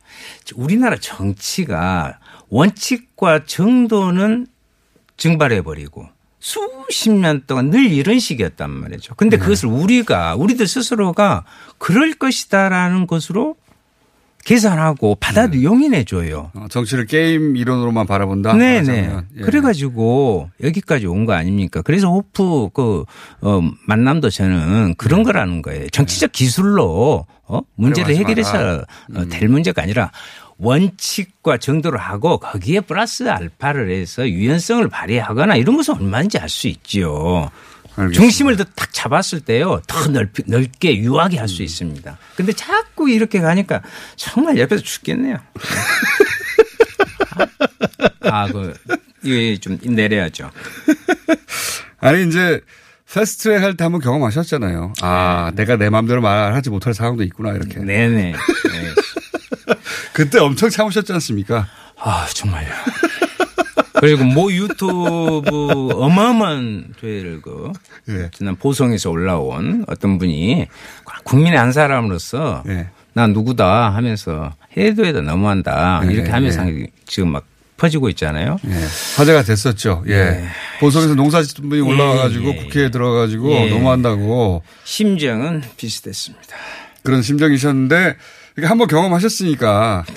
우리나라 0.56 0.98
정치가 0.98 2.20
원칙과 2.50 3.46
정도는 3.46 4.48
증발해버리고 5.18 6.08
수십 6.44 7.10
년 7.10 7.42
동안 7.48 7.70
늘 7.70 7.90
이런 7.90 8.20
식이었단 8.20 8.70
말이죠. 8.70 9.16
근데 9.16 9.38
그것을 9.38 9.70
우리가, 9.70 10.36
우리들 10.36 10.68
스스로가 10.68 11.46
그럴 11.78 12.14
것이다라는 12.16 13.08
것으로 13.08 13.56
계산하고 14.44 15.16
받아도 15.22 15.64
용인해 15.64 16.04
줘요. 16.04 16.52
어, 16.54 16.66
정치를 16.70 17.06
게임 17.06 17.56
이론으로만 17.56 18.06
바라본다? 18.06 18.56
네네. 18.56 18.82
말하자면. 18.82 19.28
예. 19.38 19.42
그래가지고 19.42 20.50
여기까지 20.62 21.08
온 21.08 21.26
거 21.26 21.32
아닙니까? 21.32 21.82
그래서 21.82 22.10
호프 22.12 22.72
그, 22.74 23.06
어, 23.40 23.62
만남도 23.88 24.30
저는 24.30 24.96
그런 24.98 25.24
거라는 25.24 25.62
거예요. 25.62 25.88
정치적 25.92 26.34
기술로, 26.34 27.26
어, 27.48 27.62
문제를 27.76 28.14
네. 28.16 28.20
해결해서 28.20 28.84
어, 29.16 29.26
될 29.30 29.48
문제가 29.48 29.82
아니라 29.82 30.12
원칙과 30.64 31.58
정도를 31.58 32.00
하고 32.00 32.40
거기에 32.40 32.80
플러스 32.82 33.30
알파를 33.30 33.92
해서 33.92 34.28
유연성을 34.28 34.88
발휘하거나 34.88 35.56
이런 35.58 35.76
것은 35.78 35.96
얼마인지 35.96 36.40
알 36.40 36.50
수 36.50 36.68
있지요. 36.68 37.50
알겠습니다. 37.96 38.20
중심을 38.22 38.58
더 38.58 38.64
딱 38.76 38.92
잡았을 38.92 39.42
때요. 39.42 39.82
더 39.88 40.08
넓, 40.08 40.32
넓게 40.48 40.98
유하게 40.98 41.38
할수 41.38 41.62
음. 41.62 41.66
있습니다. 41.66 42.18
근데 42.36 42.52
자꾸 42.54 43.10
이렇게 43.10 43.40
가니까 43.40 43.82
정말 44.16 44.58
옆에서 44.58 44.82
죽겠네요. 44.82 45.38
아, 48.22 48.48
그, 48.52 48.74
이게 49.24 49.58
좀 49.58 49.78
내려야죠. 49.84 50.50
아니 52.00 52.28
이제 52.28 52.62
패스트 53.14 53.44
트랙 53.44 53.62
할 53.62 53.76
때 53.78 53.84
한번 53.84 54.02
경험하셨잖아요. 54.02 54.94
아, 55.02 55.52
내가 55.56 55.78
내 55.78 55.90
마음대로 55.90 56.22
말하지 56.22 56.70
못할 56.72 56.94
상황도 56.94 57.24
있구나 57.24 57.52
이렇게. 57.52 57.80
네네. 57.80 58.10
네. 58.10 58.34
그때 60.14 60.40
엄청 60.40 60.70
참으셨지 60.70 61.12
않습니까? 61.14 61.68
아, 62.00 62.26
정말요. 62.34 62.70
그리고 64.00 64.24
모 64.26 64.52
유튜브 64.52 65.90
어마어마한 65.94 66.94
죄를 67.00 67.42
그 67.42 67.72
예. 68.10 68.30
지난 68.34 68.56
보성에서 68.56 69.10
올라온 69.10 69.86
어떤 69.88 70.18
분이 70.18 70.68
국민의 71.24 71.58
한 71.58 71.72
사람으로서 71.72 72.64
예. 72.68 72.90
난 73.14 73.32
누구다 73.32 73.92
하면서 73.92 74.52
해도 74.76 75.06
해도 75.06 75.22
너무한다 75.22 76.02
예, 76.06 76.12
이렇게 76.12 76.32
하면서 76.32 76.68
예. 76.68 76.88
지금 77.06 77.30
막 77.30 77.46
퍼지고 77.78 78.10
있잖아요. 78.10 78.58
예. 78.66 78.74
화제가 79.18 79.44
됐었죠. 79.44 80.04
예. 80.08 80.44
보성에서 80.80 81.16
농사 81.16 81.42
짓던 81.42 81.70
분이 81.70 81.82
올라와가지고. 81.82 82.56
국회에 82.56 82.90
들어가가지고 82.92 83.52
예. 83.52 83.70
너무한다고 83.70 84.64
심정은 84.84 85.64
비슷했습니다. 85.78 86.56
그런 87.04 87.22
심정이셨는데 87.22 88.16
이게 88.58 88.68
한번 88.68 88.88
경험하셨으니까. 88.88 90.06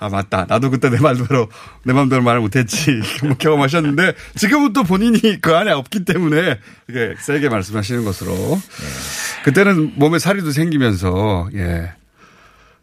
아 0.00 0.08
맞다. 0.08 0.46
나도 0.48 0.70
그때 0.70 0.90
내 0.90 0.98
말대로 0.98 1.48
내 1.84 1.92
마음대로 1.92 2.22
말을 2.22 2.40
못했지. 2.40 3.00
뭐 3.24 3.36
경험하셨는데 3.36 4.14
지금은 4.36 4.72
또 4.72 4.84
본인이 4.84 5.40
그 5.40 5.54
안에 5.54 5.72
없기 5.72 6.04
때문에 6.04 6.58
이게 6.88 7.14
세게 7.18 7.48
말씀하시는 7.48 8.04
것으로. 8.04 8.60
그때는 9.44 9.94
몸에 9.96 10.18
살이도 10.18 10.52
생기면서 10.52 11.48
예. 11.54 11.92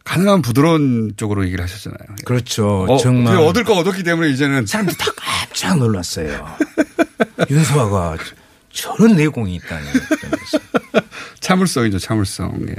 가능한 0.04 0.40
부드러운 0.42 1.12
쪽으로 1.16 1.44
얘기를 1.46 1.64
하셨잖아요. 1.64 2.16
그렇죠. 2.24 2.86
어, 2.88 2.96
정말. 2.98 3.34
그게 3.34 3.44
얻을 3.44 3.64
거 3.64 3.74
얻었기 3.74 4.02
때문에 4.04 4.30
이제는. 4.30 4.66
사람들이 4.66 4.96
다 4.96 5.06
깜짝 5.16 5.78
놀랐어요. 5.78 6.46
윤수아가 7.50 8.16
저런 8.76 9.16
내공이 9.16 9.54
있다니. 9.56 9.86
참을성이죠, 11.40 11.98
참을성. 11.98 12.66
예. 12.68 12.74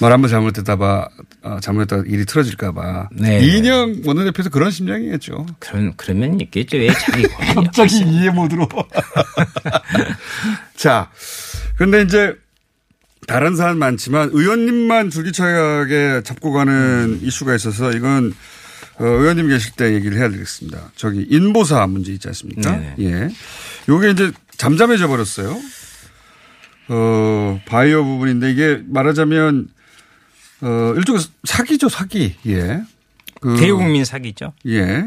말 0.00 0.12
한번 0.12 0.30
잘못했다봐, 0.30 1.08
어, 1.42 1.58
잘못했다가 1.60 2.04
일이 2.06 2.24
틀어질까봐. 2.24 3.08
네. 3.12 3.40
이인영 3.40 4.02
원내대표에서 4.04 4.50
그런 4.50 4.70
심정이겠죠. 4.70 5.46
그런 5.58 5.94
그러면 5.96 6.40
있겠죠. 6.40 6.76
왜 6.76 6.92
자기 6.92 7.22
갑자기 7.54 7.98
이해 8.00 8.30
모드로. 8.30 8.68
자, 10.76 11.10
근데 11.76 12.02
이제 12.02 12.36
다른 13.26 13.56
사안 13.56 13.78
많지만 13.78 14.30
의원님만 14.32 15.10
줄기차게 15.10 16.22
잡고 16.24 16.52
가는 16.52 17.18
이슈가 17.22 17.54
있어서 17.56 17.90
이건 17.92 18.34
어, 18.98 19.04
의원님 19.04 19.48
계실 19.48 19.72
때 19.72 19.94
얘기를 19.94 20.16
해야 20.18 20.28
되겠습니다. 20.28 20.92
저기 20.94 21.26
인보사 21.30 21.86
문제 21.86 22.12
있지 22.12 22.28
않습니까? 22.28 22.70
네네. 22.70 22.94
예. 23.00 23.28
요게 23.88 24.10
이제 24.10 24.32
잠잠해져 24.58 25.08
버렸어요. 25.08 25.58
어, 26.88 27.60
바이오 27.66 28.04
부분인데 28.04 28.50
이게 28.50 28.82
말하자면 28.86 29.68
어, 30.60 30.94
일종의 30.96 31.22
사기죠, 31.44 31.88
사기. 31.88 32.36
예. 32.46 32.82
그 33.40 33.56
대국민 33.56 34.04
사기죠. 34.04 34.52
예. 34.66 35.04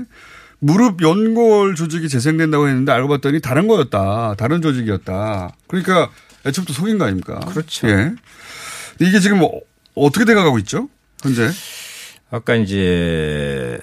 무릎 0.60 1.02
연골 1.02 1.76
조직이 1.76 2.08
재생된다고 2.08 2.68
했는데 2.68 2.92
알고 2.92 3.08
봤더니 3.10 3.42
다른 3.42 3.68
거였다. 3.68 4.36
다른 4.38 4.62
조직이었다. 4.62 5.56
그러니까 5.68 6.10
애초부터 6.46 6.74
속인 6.74 6.98
거 6.98 7.06
아닙니까? 7.06 7.40
그렇죠. 7.40 7.90
예. 7.90 8.14
이게 9.00 9.20
지금 9.20 9.40
뭐 9.40 9.62
어떻게 9.96 10.24
돼가고 10.24 10.60
있죠? 10.60 10.88
현재? 11.24 11.50
아까 12.30 12.56
이제 12.56 13.80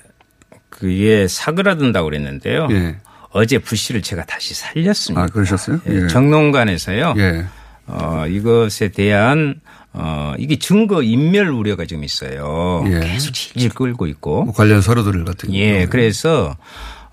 그게 0.70 1.26
사그라든다고 1.28 2.06
그랬는데요. 2.06 2.68
예. 2.70 2.98
어제 3.30 3.58
부시를 3.58 4.02
제가 4.02 4.24
다시 4.24 4.54
살렸습니다. 4.54 5.22
아, 5.22 5.26
그러셨어요? 5.26 5.80
예, 5.88 6.04
예. 6.04 6.06
정론관에서요. 6.08 7.14
예. 7.18 7.44
어, 7.86 8.24
이것에 8.28 8.88
대한 8.88 9.60
어, 9.92 10.34
이게 10.38 10.58
증거 10.58 11.02
인멸 11.02 11.48
우려가 11.48 11.84
좀 11.86 12.04
있어요. 12.04 12.84
예. 12.86 13.00
계속 13.00 13.32
질질 13.32 13.70
끌고 13.70 14.06
있고. 14.06 14.44
뭐 14.44 14.54
관련 14.54 14.80
서류들 14.80 15.24
같은 15.24 15.52
예, 15.54 15.66
경우는. 15.66 15.90
그래서 15.90 16.56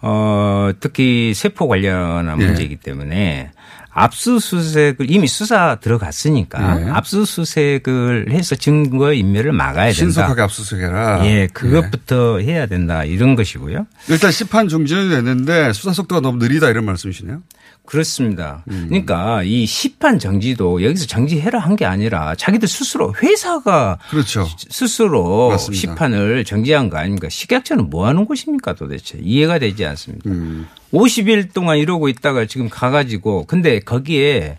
어, 0.02 0.72
특히 0.80 1.34
세포 1.34 1.68
관련한 1.68 2.40
예. 2.42 2.46
문제이기 2.46 2.78
때문에 2.78 3.52
압수수색을 3.96 5.10
이미 5.10 5.26
수사 5.28 5.76
들어갔으니까 5.76 6.82
예. 6.82 6.90
압수수색을 6.90 8.28
해서 8.30 8.56
증거 8.56 9.14
인멸을 9.14 9.54
막아야 9.54 9.86
된다. 9.86 9.94
신속하게 9.94 10.42
압수수색해라. 10.42 11.26
예, 11.26 11.48
그것부터 11.48 12.40
해야 12.40 12.66
된다 12.66 13.06
이런 13.06 13.36
것이고요. 13.36 13.88
일단 14.10 14.32
시판 14.32 14.68
중지는 14.68 15.10
됐는데 15.10 15.72
수사 15.72 15.94
속도가 15.94 16.20
너무 16.20 16.38
느리다 16.40 16.70
이런 16.70 16.84
말씀이시네요. 16.86 17.42
그렇습니다. 17.86 18.64
음. 18.70 18.86
그러니까 18.90 19.44
이 19.44 19.66
시판 19.66 20.18
정지도 20.20 20.84
여기서 20.84 21.06
정지해라 21.06 21.60
한 21.60 21.76
게 21.76 21.86
아니라 21.86 22.36
자기들 22.36 22.68
스스로 22.68 23.14
회사가 23.22 23.98
그렇죠. 24.10 24.48
스스로 24.70 25.50
맞습니다. 25.50 25.80
시판을 25.80 26.46
정지한 26.46 26.90
거 26.90 26.98
아닙니까? 26.98 27.28
식약처는 27.30 27.90
뭐 27.90 28.08
하는 28.08 28.26
곳입니까 28.26 28.74
도대체 28.74 29.18
이해가 29.22 29.60
되지 29.60 29.86
않습니다. 29.86 30.30
음. 30.30 30.68
50일 30.94 31.54
동안 31.54 31.78
이러고 31.78 32.08
있다가 32.10 32.46
지금 32.46 32.70
가가지고 32.70 33.46
근데 33.46 33.80
거기에 33.80 34.58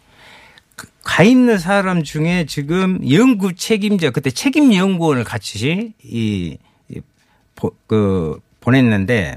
그- 0.76 0.86
가 1.02 1.22
있는 1.22 1.56
사람 1.58 2.02
중에 2.02 2.44
지금 2.46 2.98
연구 3.10 3.54
책임자 3.54 4.10
그때 4.10 4.30
책임 4.30 4.74
연구원을 4.74 5.24
같이 5.24 5.94
이, 6.04 6.58
이 6.90 7.00
보, 7.54 7.72
그 7.86 8.38
보냈는데 8.60 9.36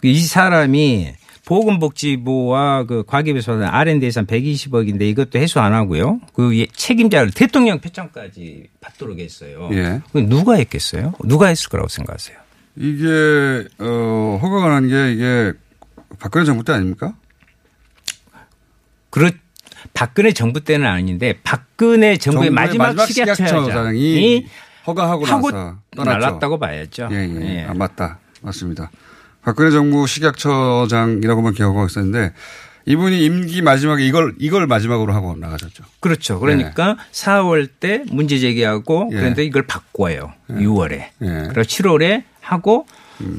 그이 0.00 0.18
사람이 0.20 1.12
보건복지부와 1.50 2.84
그 2.84 3.02
과기부에서 3.04 3.52
받은 3.52 3.66
R&D 3.66 4.06
예산 4.06 4.24
120억인데 4.26 5.02
이것도 5.02 5.38
해소 5.40 5.58
안 5.60 5.72
하고요. 5.74 6.20
그 6.32 6.56
예- 6.56 6.66
책임자를 6.72 7.32
대통령 7.32 7.80
표창까지 7.80 8.68
받도록 8.80 9.18
했어요. 9.18 9.68
예. 9.72 10.00
그 10.12 10.18
누가 10.18 10.54
했겠어요? 10.54 11.12
누가 11.24 11.48
했을 11.48 11.68
거라고 11.68 11.88
생각하세요? 11.88 12.38
이게 12.76 13.66
어 13.80 14.38
허가가 14.40 14.68
난 14.68 14.88
게 14.88 15.12
이게 15.12 15.52
박근혜 16.20 16.44
정부 16.44 16.62
때 16.64 16.72
아닙니까? 16.72 17.14
그렇 19.10 19.30
박근혜 19.92 20.32
정부 20.32 20.60
때는 20.62 20.86
아닌데 20.86 21.34
박근혜 21.42 22.16
정부의 22.16 22.50
마지막, 22.50 22.86
마지막 22.94 23.06
식약처장이 23.06 23.48
식약처장이 23.50 24.46
허가하고 24.86 25.24
하고 25.26 25.50
나서 25.50 25.78
떠났죠. 25.96 26.18
날랐다고 26.20 26.58
봐야죠. 26.60 27.08
예, 27.10 27.16
예. 27.16 27.56
예. 27.58 27.64
아, 27.64 27.74
맞다. 27.74 28.18
맞습니다. 28.40 28.90
박근혜 29.42 29.70
정부 29.70 30.06
식약처장이라고만 30.06 31.54
기억하고 31.54 31.86
있었는데 31.86 32.32
이분이 32.86 33.24
임기 33.24 33.62
마지막에 33.62 34.04
이걸 34.04 34.34
이걸 34.38 34.66
마지막으로 34.66 35.12
하고 35.12 35.36
나가셨죠. 35.36 35.84
그렇죠. 36.00 36.40
그러니까 36.40 36.96
4월 37.12 37.68
때 37.78 38.04
문제 38.10 38.38
제기하고 38.38 39.10
예. 39.12 39.16
그런데 39.16 39.44
이걸 39.44 39.66
바꿔요. 39.66 40.32
6월에. 40.48 40.92
예. 40.92 41.10
음. 41.22 41.48
그리고 41.48 41.62
7월에 41.62 42.24
하고 42.40 42.86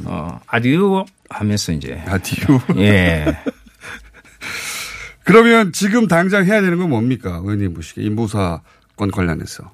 어 0.06 0.40
아디오 0.48 1.06
하면서 1.30 1.72
이제 1.72 2.02
아디오. 2.06 2.60
예. 2.78 3.26
그러면 5.24 5.72
지금 5.72 6.08
당장 6.08 6.46
해야 6.46 6.62
되는 6.62 6.78
건 6.78 6.90
뭡니까? 6.90 7.40
의원님 7.42 7.74
보시기에 7.74 8.04
인보사건 8.06 9.12
관련해서. 9.12 9.72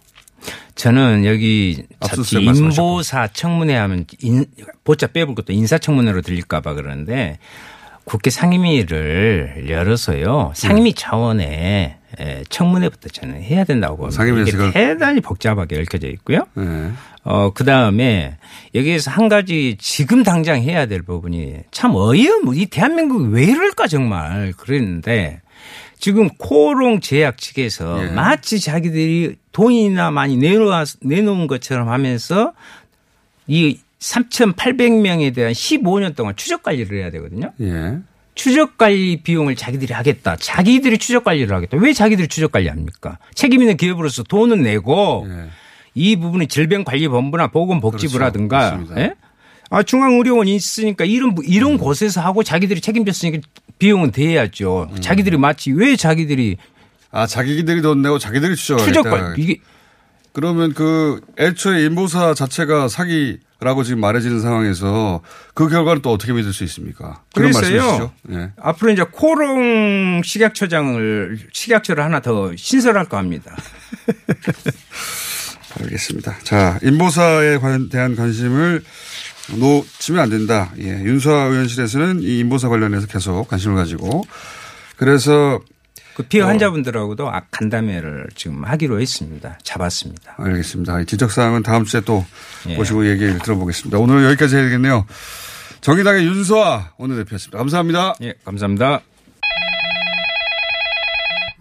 저는 0.76 1.26
여기. 1.26 1.86
인보사 2.39 3.28
청문회 3.28 3.76
하면 3.76 4.06
인, 4.21 4.45
보자 4.84 5.08
빼볼 5.08 5.36
것도 5.36 5.54
인사청문회로 5.54 6.21
들릴까봐 6.21 6.73
그러는데 6.73 7.39
국회 8.06 8.30
상임위를 8.30 9.65
열어서요. 9.69 10.54
상임위 10.56 10.93
차원의 10.93 11.97
에, 12.19 12.43
청문회부터 12.50 13.10
저는 13.10 13.41
해야 13.41 13.65
된다고 13.65 13.97
봅니다. 13.97 14.15
상임위에서 14.15 14.71
대단히 14.71 15.19
복잡하게 15.19 15.80
얽혀져 15.80 16.08
있고요. 16.08 16.45
네. 16.54 16.91
어, 17.23 17.52
그 17.54 17.65
다음에 17.65 18.38
여기에서 18.73 19.12
한 19.12 19.28
가지 19.28 19.76
지금 19.78 20.23
당장 20.23 20.62
해야 20.62 20.86
될 20.86 21.02
부분이 21.02 21.56
참 21.71 21.95
어이없, 21.95 22.43
이 22.56 22.67
대한민국이 22.67 23.28
왜 23.34 23.43
이럴까 23.43 23.88
정말 23.88 24.54
그랬는데 24.56 25.41
지금 26.00 26.30
코롱 26.38 27.02
제약 27.02 27.38
측에서 27.38 28.04
예. 28.04 28.12
마치 28.12 28.60
자기들이 28.60 29.36
돈이나 29.52 30.12
많이 30.12 30.38
내놓아, 30.38 30.86
내놓은 31.02 31.48
것처럼 31.48 31.90
하면서 31.90 32.54
이 33.48 33.80
3,800명에 34.00 35.34
대한 35.34 35.54
15년 35.54 36.16
동안 36.16 36.36
추적 36.36 36.62
관리를 36.64 37.00
해야 37.00 37.10
되거든요. 37.12 37.52
예. 37.62 37.98
추적 38.36 38.78
관리 38.78 39.22
비용을 39.24 39.56
자기들이 39.56 39.94
하겠다. 39.94 40.36
자기들이 40.36 41.00
추적 41.00 41.24
관리를 41.24 41.56
하겠다. 41.56 41.78
왜 41.78 41.94
자기들이 41.94 42.28
추적 42.28 42.52
관리 42.52 42.68
합니까? 42.68 43.18
책임 43.34 43.62
있는 43.62 43.78
기업으로서 43.78 44.22
돈은 44.24 44.62
내고 44.62 45.26
예. 45.28 45.50
이 45.96 46.16
부분은 46.16 46.48
질병관리본부나 46.48 47.48
보건복지부라든가 47.48 48.78
그렇죠. 48.78 49.02
예? 49.02 49.16
아, 49.72 49.82
중앙의료원이 49.82 50.56
있으니까 50.56 51.04
이런 51.06 51.36
이런 51.44 51.80
곳에서 51.80 52.22
하고 52.22 52.44
자기들이 52.44 52.80
책임졌으니까 52.82 53.40
비용은 53.80 54.12
대야죠. 54.12 54.90
음. 54.92 55.02
자기들이 55.02 55.38
마치 55.38 55.72
왜 55.72 55.96
자기들이 55.96 56.58
아 57.12 57.26
자기들이 57.28 57.82
돈 57.82 58.02
내고 58.02 58.20
자기들이. 58.20 58.56
추적 58.56 59.04
관리 59.04 59.42
이게 59.42 59.58
그러면 60.34 60.74
그 60.74 61.22
애초에 61.40 61.86
인보사 61.86 62.34
자체가 62.36 62.88
사기라고 62.90 63.84
지금 63.84 64.00
말해지는 64.02 64.40
상황에서 64.40 65.22
그 65.56 65.68
결과는 65.68 66.02
또 66.04 66.12
어떻게 66.12 66.32
믿을 66.34 66.54
수 66.54 66.63
있습니까? 66.66 67.24
그런. 67.34 67.52
말씀이시죠? 67.52 68.12
예. 68.34 68.52
앞으로 68.62 68.92
이제 68.92 69.04
코롱 69.12 70.22
식약처장을 70.24 71.40
식약처를 71.52 72.04
하나 72.04 72.20
더 72.20 72.52
신설할까 72.56 73.18
합니다. 73.18 73.56
알겠습니다. 75.82 76.36
자, 76.44 76.80
인보사에 76.84 77.58
관- 77.58 77.90
대한 77.90 78.16
관심을 78.16 78.84
놓치면 79.56 80.22
안 80.22 80.30
된다. 80.30 80.72
예. 80.80 80.90
윤수아 80.90 81.46
의원실에서는 81.46 82.22
이 82.22 82.40
인보사 82.40 82.70
관련해서 82.70 83.08
계속 83.08 83.48
관심을 83.48 83.76
가지고 83.76 84.24
그래서 84.98 85.60
그 86.16 86.24
피해 86.24 86.44
환자분들하고도 86.44 87.30
아, 87.30 87.44
간담회를 87.52 88.30
지금 88.36 88.64
하기로 88.64 89.00
했습니다. 89.00 89.60
잡았습니다. 89.62 90.36
알겠습니다. 90.38 91.02
이 91.02 91.06
지적 91.06 91.32
사항은 91.32 91.62
다음 91.62 91.86
주에 91.86 92.02
또 92.02 92.26
예. 92.68 92.76
모시고 92.76 93.08
얘기를 93.08 93.38
들어보겠습니다. 93.38 94.00
오늘 94.00 94.26
여기까지 94.26 94.56
해야겠네요. 94.56 95.06
정의당의 95.82 96.26
윤수아 96.26 96.94
원내대표였습니다. 96.98 97.58
감사합니다. 97.60 98.16
예, 98.24 98.34
감사합니다. 98.44 99.02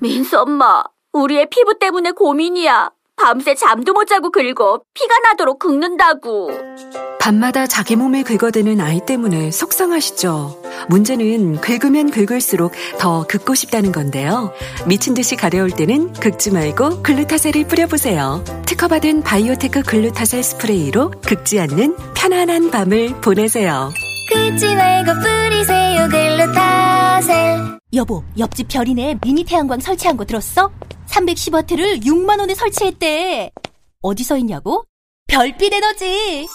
민수 0.01 0.39
엄마, 0.41 0.83
우리의 1.13 1.49
피부 1.51 1.79
때문에 1.79 2.13
고민이야. 2.13 2.91
밤새 3.17 3.55
잠도 3.55 3.93
못 3.93 4.05
자고 4.05 4.31
긁어 4.31 4.81
피가 4.95 5.19
나도록 5.25 5.59
긁는다고. 5.59 6.51
밤마다 7.19 7.67
자기 7.67 7.97
몸에 7.97 8.23
긁어대는 8.23 8.81
아이 8.81 9.01
때문에 9.05 9.51
속상하시죠? 9.51 10.63
문제는 10.89 11.61
긁으면 11.61 12.11
긁을수록 12.11 12.73
더 13.01 13.27
긁고 13.27 13.55
싶다는 13.55 13.91
건데요. 13.91 14.53
미친 14.87 15.15
듯이 15.15 15.35
가려울 15.35 15.71
때는 15.71 16.13
긁지 16.13 16.53
말고 16.53 17.03
글루타셀을 17.03 17.67
뿌려보세요. 17.67 18.45
특허받은 18.67 19.23
바이오테크 19.23 19.83
글루타셀 19.83 20.45
스프레이로 20.45 21.11
긁지 21.27 21.59
않는 21.59 21.97
편안한 22.15 22.71
밤을 22.71 23.21
보내세요. 23.23 23.91
긁지 24.33 24.77
말고 24.77 25.13
뿌리세요 25.15 26.09
글루타셀 26.09 27.79
여보, 27.95 28.23
옆집 28.39 28.69
별이네 28.69 29.19
미니 29.23 29.43
태양광 29.43 29.81
설치한 29.81 30.17
거 30.17 30.25
들었어? 30.25 30.71
310와트를 31.17 32.05
6만 32.05 32.39
원에 32.41 32.55
설치했대. 32.55 33.51
어디서 34.03 34.37
있냐고? 34.39 34.85
별빛 35.29 35.73
에너지. 35.73 36.47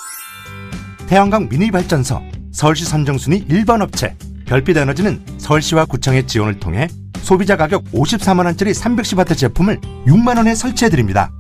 태양광 1.08 1.50
미니 1.50 1.72
발전소 1.72 2.22
서울시 2.54 2.86
선정순위 2.86 3.48
1번 3.48 3.82
업체 3.82 4.16
별빛 4.46 4.78
에너지는 4.78 5.26
서울시와 5.40 5.86
구청의 5.86 6.28
지원을 6.28 6.60
통해 6.60 6.88
소비자 7.22 7.58
가격 7.58 7.84
54만 7.92 8.46
원짜리 8.46 8.72
310와트 8.72 9.38
제품을 9.38 9.80
6만 10.08 10.38
원에 10.38 10.56
설치해 10.56 10.90
드립니다. 10.90 11.32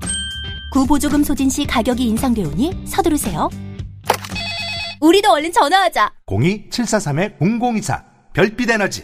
구보조금 0.74 1.24
소진 1.24 1.50
시 1.50 1.66
가격이 1.66 2.04
인상되오니 2.04 2.84
서두르세요. 2.86 3.50
우리도 5.00 5.32
얼른 5.32 5.52
전화하자. 5.52 6.12
02-743-0024 6.28 8.04
별빛 8.34 8.70
에너지 8.70 9.04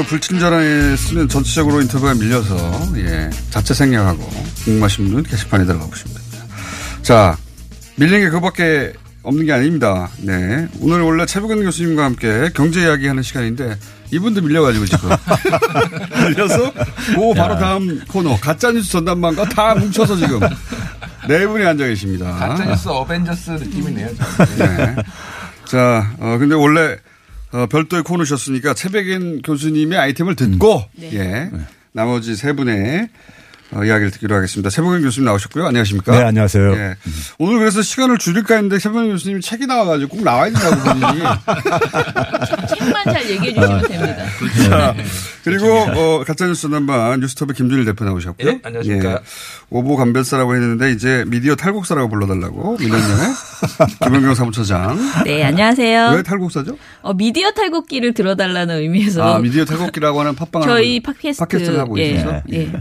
어, 0.00 0.02
오늘 0.02 0.04
불친절하게 0.04 0.96
쓰는 0.96 1.28
전체적으로 1.28 1.82
인터뷰가 1.82 2.14
밀려서, 2.14 2.56
예, 2.96 3.28
자체 3.50 3.74
생략하고, 3.74 4.26
궁금하신 4.64 5.12
분 5.12 5.22
게시판에 5.22 5.66
들어가 5.66 5.84
보시면 5.86 6.14
됩니다. 6.16 6.44
자, 7.02 7.36
밀린 7.96 8.20
게 8.20 8.30
그거밖에 8.30 8.94
없는 9.22 9.44
게 9.44 9.52
아닙니다. 9.52 10.08
네. 10.18 10.66
오늘 10.80 11.02
원래 11.02 11.26
최부근 11.26 11.62
교수님과 11.64 12.04
함께 12.04 12.50
경제 12.54 12.80
이야기 12.80 13.06
하는 13.08 13.22
시간인데, 13.22 13.76
이분도 14.10 14.40
밀려가지고 14.40 14.86
지금. 14.86 15.10
밀려서, 16.28 16.72
그 16.72 17.34
바로 17.36 17.58
다음 17.58 18.02
코너, 18.06 18.36
가짜 18.40 18.72
뉴스 18.72 18.90
전담반과 18.92 19.50
다 19.50 19.74
뭉쳐서 19.74 20.16
지금, 20.16 20.40
네 21.28 21.46
분이 21.46 21.64
앉아 21.64 21.84
계십니다. 21.84 22.32
가짜 22.32 22.64
뉴스 22.64 22.88
어벤져스 22.88 23.50
느낌이네요. 23.50 24.08
네. 24.56 24.96
자, 25.66 26.10
어, 26.18 26.38
근데 26.38 26.54
원래, 26.54 26.96
어, 27.52 27.66
별도의 27.66 28.02
코너셨으니까 28.02 28.74
최백인 28.74 29.42
교수님의 29.42 29.98
아이템을 29.98 30.36
듣고, 30.36 30.84
예. 31.02 31.50
나머지 31.92 32.36
세 32.36 32.52
분의 32.52 33.08
어, 33.72 33.84
이야기를 33.84 34.10
듣기로 34.10 34.34
하겠습니다. 34.34 34.68
최백인 34.68 35.02
교수님 35.02 35.26
나오셨고요. 35.26 35.66
안녕하십니까? 35.66 36.10
네, 36.12 36.24
안녕하세요. 36.24 36.72
예. 36.72 36.96
오늘 37.38 37.60
그래서 37.60 37.82
시간을 37.82 38.18
줄일까 38.18 38.54
했는데 38.54 38.78
최백인 38.78 39.10
교수님이 39.12 39.40
책이 39.40 39.66
나와가지고 39.66 40.16
꼭 40.16 40.24
나와야 40.24 40.50
된다고 40.50 40.76
본인이. 40.82 41.22
책만 42.68 43.04
잘 43.04 43.30
얘기해 43.30 43.54
주시면 43.54 43.82
됩니다. 43.82 44.26
자, 44.68 44.94
그리고 45.44 45.68
어, 45.72 46.24
가짜뉴스 46.24 46.62
전담반 46.62 47.20
뉴스톱의 47.20 47.54
김준일 47.54 47.84
대표 47.84 48.04
나오셨고요. 48.04 48.48
예, 48.50 48.60
안녕하십니까. 48.64 49.20
오보 49.70 49.96
감별사라고 49.96 50.54
했는데 50.56 50.90
이제 50.90 51.24
미디어 51.28 51.54
탈곡사라고 51.54 52.08
불러달라고 52.08 52.76
민원연의 52.78 53.26
김언경 54.02 54.34
사무처장. 54.34 54.98
네, 55.24 55.44
안녕하세요. 55.44 56.14
왜 56.16 56.22
탈곡사죠? 56.24 56.76
어, 57.02 57.14
미디어 57.14 57.52
탈곡기를 57.52 58.14
들어달라는 58.14 58.78
의미에서 58.80 59.36
아 59.36 59.38
미디어 59.38 59.64
탈곡기라고 59.64 60.18
하는 60.18 60.34
팟빵을 60.34 60.66
저희 60.66 61.00
팟캐스트 61.00 61.38
팟캐스트 61.44 61.70
를 61.70 61.78
하고 61.78 61.96
예, 62.00 62.10
있어서 62.10 62.42
예. 62.52 62.72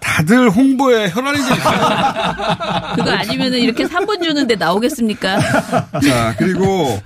다들 0.00 0.50
홍보에 0.50 1.10
혈안이 1.10 1.38
돼 1.38 1.42
있어요. 1.54 1.78
그거 2.96 3.10
아니면은 3.10 3.58
이렇게 3.58 3.84
3분 3.84 4.22
주는데 4.22 4.56
나오겠습니까? 4.56 5.38
자 6.00 6.34
그리고 6.38 7.00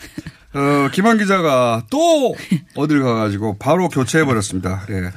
어, 0.54 0.88
김한 0.92 1.18
기자가 1.18 1.82
또 1.90 2.34
어딜 2.76 3.02
가가지고 3.02 3.58
바로 3.58 3.88
교체해 3.88 4.24
버렸습니다. 4.24 4.86
예. 4.90 5.10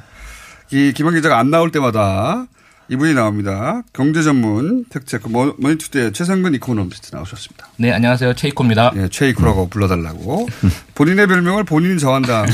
이 0.70 0.92
김한 0.92 1.14
기자가 1.14 1.38
안 1.38 1.50
나올 1.50 1.70
때마다 1.70 2.46
이분이 2.90 3.12
나옵니다. 3.12 3.82
경제 3.92 4.22
전문 4.22 4.86
특채 4.88 5.30
모- 5.30 5.54
머니투데이 5.58 6.10
최성근 6.12 6.54
이코노미스트 6.54 7.14
나오셨습니다. 7.14 7.68
네, 7.76 7.92
안녕하세요. 7.92 8.32
최이코입니다. 8.34 8.92
예, 8.96 9.08
최이코라고 9.08 9.68
불러달라고. 9.68 10.48
본인의 10.94 11.26
별명을 11.26 11.64
본인이 11.64 11.98
정한 11.98 12.22
다음에 12.22 12.50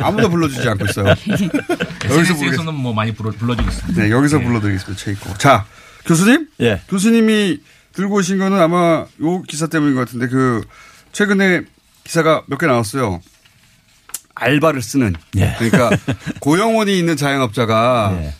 아무도 0.00 0.28
불러주지 0.28 0.68
않고 0.68 0.86
있어요. 0.86 1.06
여기서 2.04 2.20
SNS에서는 2.32 2.74
뭐 2.74 2.92
많이 2.92 3.14
불러, 3.14 3.30
불러주고 3.30 3.68
있습니다. 3.68 4.02
네, 4.02 4.10
여기서 4.10 4.40
불러드리겠습니다. 4.40 5.00
최이코. 5.04 5.34
자, 5.34 5.64
교수님? 6.04 6.48
예. 6.62 6.80
교수님이 6.88 7.60
들고 7.92 8.16
오신 8.16 8.38
거는 8.38 8.60
아마 8.60 9.06
요 9.22 9.42
기사 9.42 9.68
때문인 9.68 9.94
것 9.94 10.00
같은데 10.00 10.26
그 10.26 10.62
최근에 11.12 11.62
기사가 12.02 12.42
몇 12.48 12.58
개 12.58 12.66
나왔어요. 12.66 13.20
알바를 14.34 14.82
쓰는. 14.82 15.14
예. 15.36 15.54
그러니까 15.58 15.90
고용원이 16.40 16.98
있는 16.98 17.16
자영업자가 17.16 18.18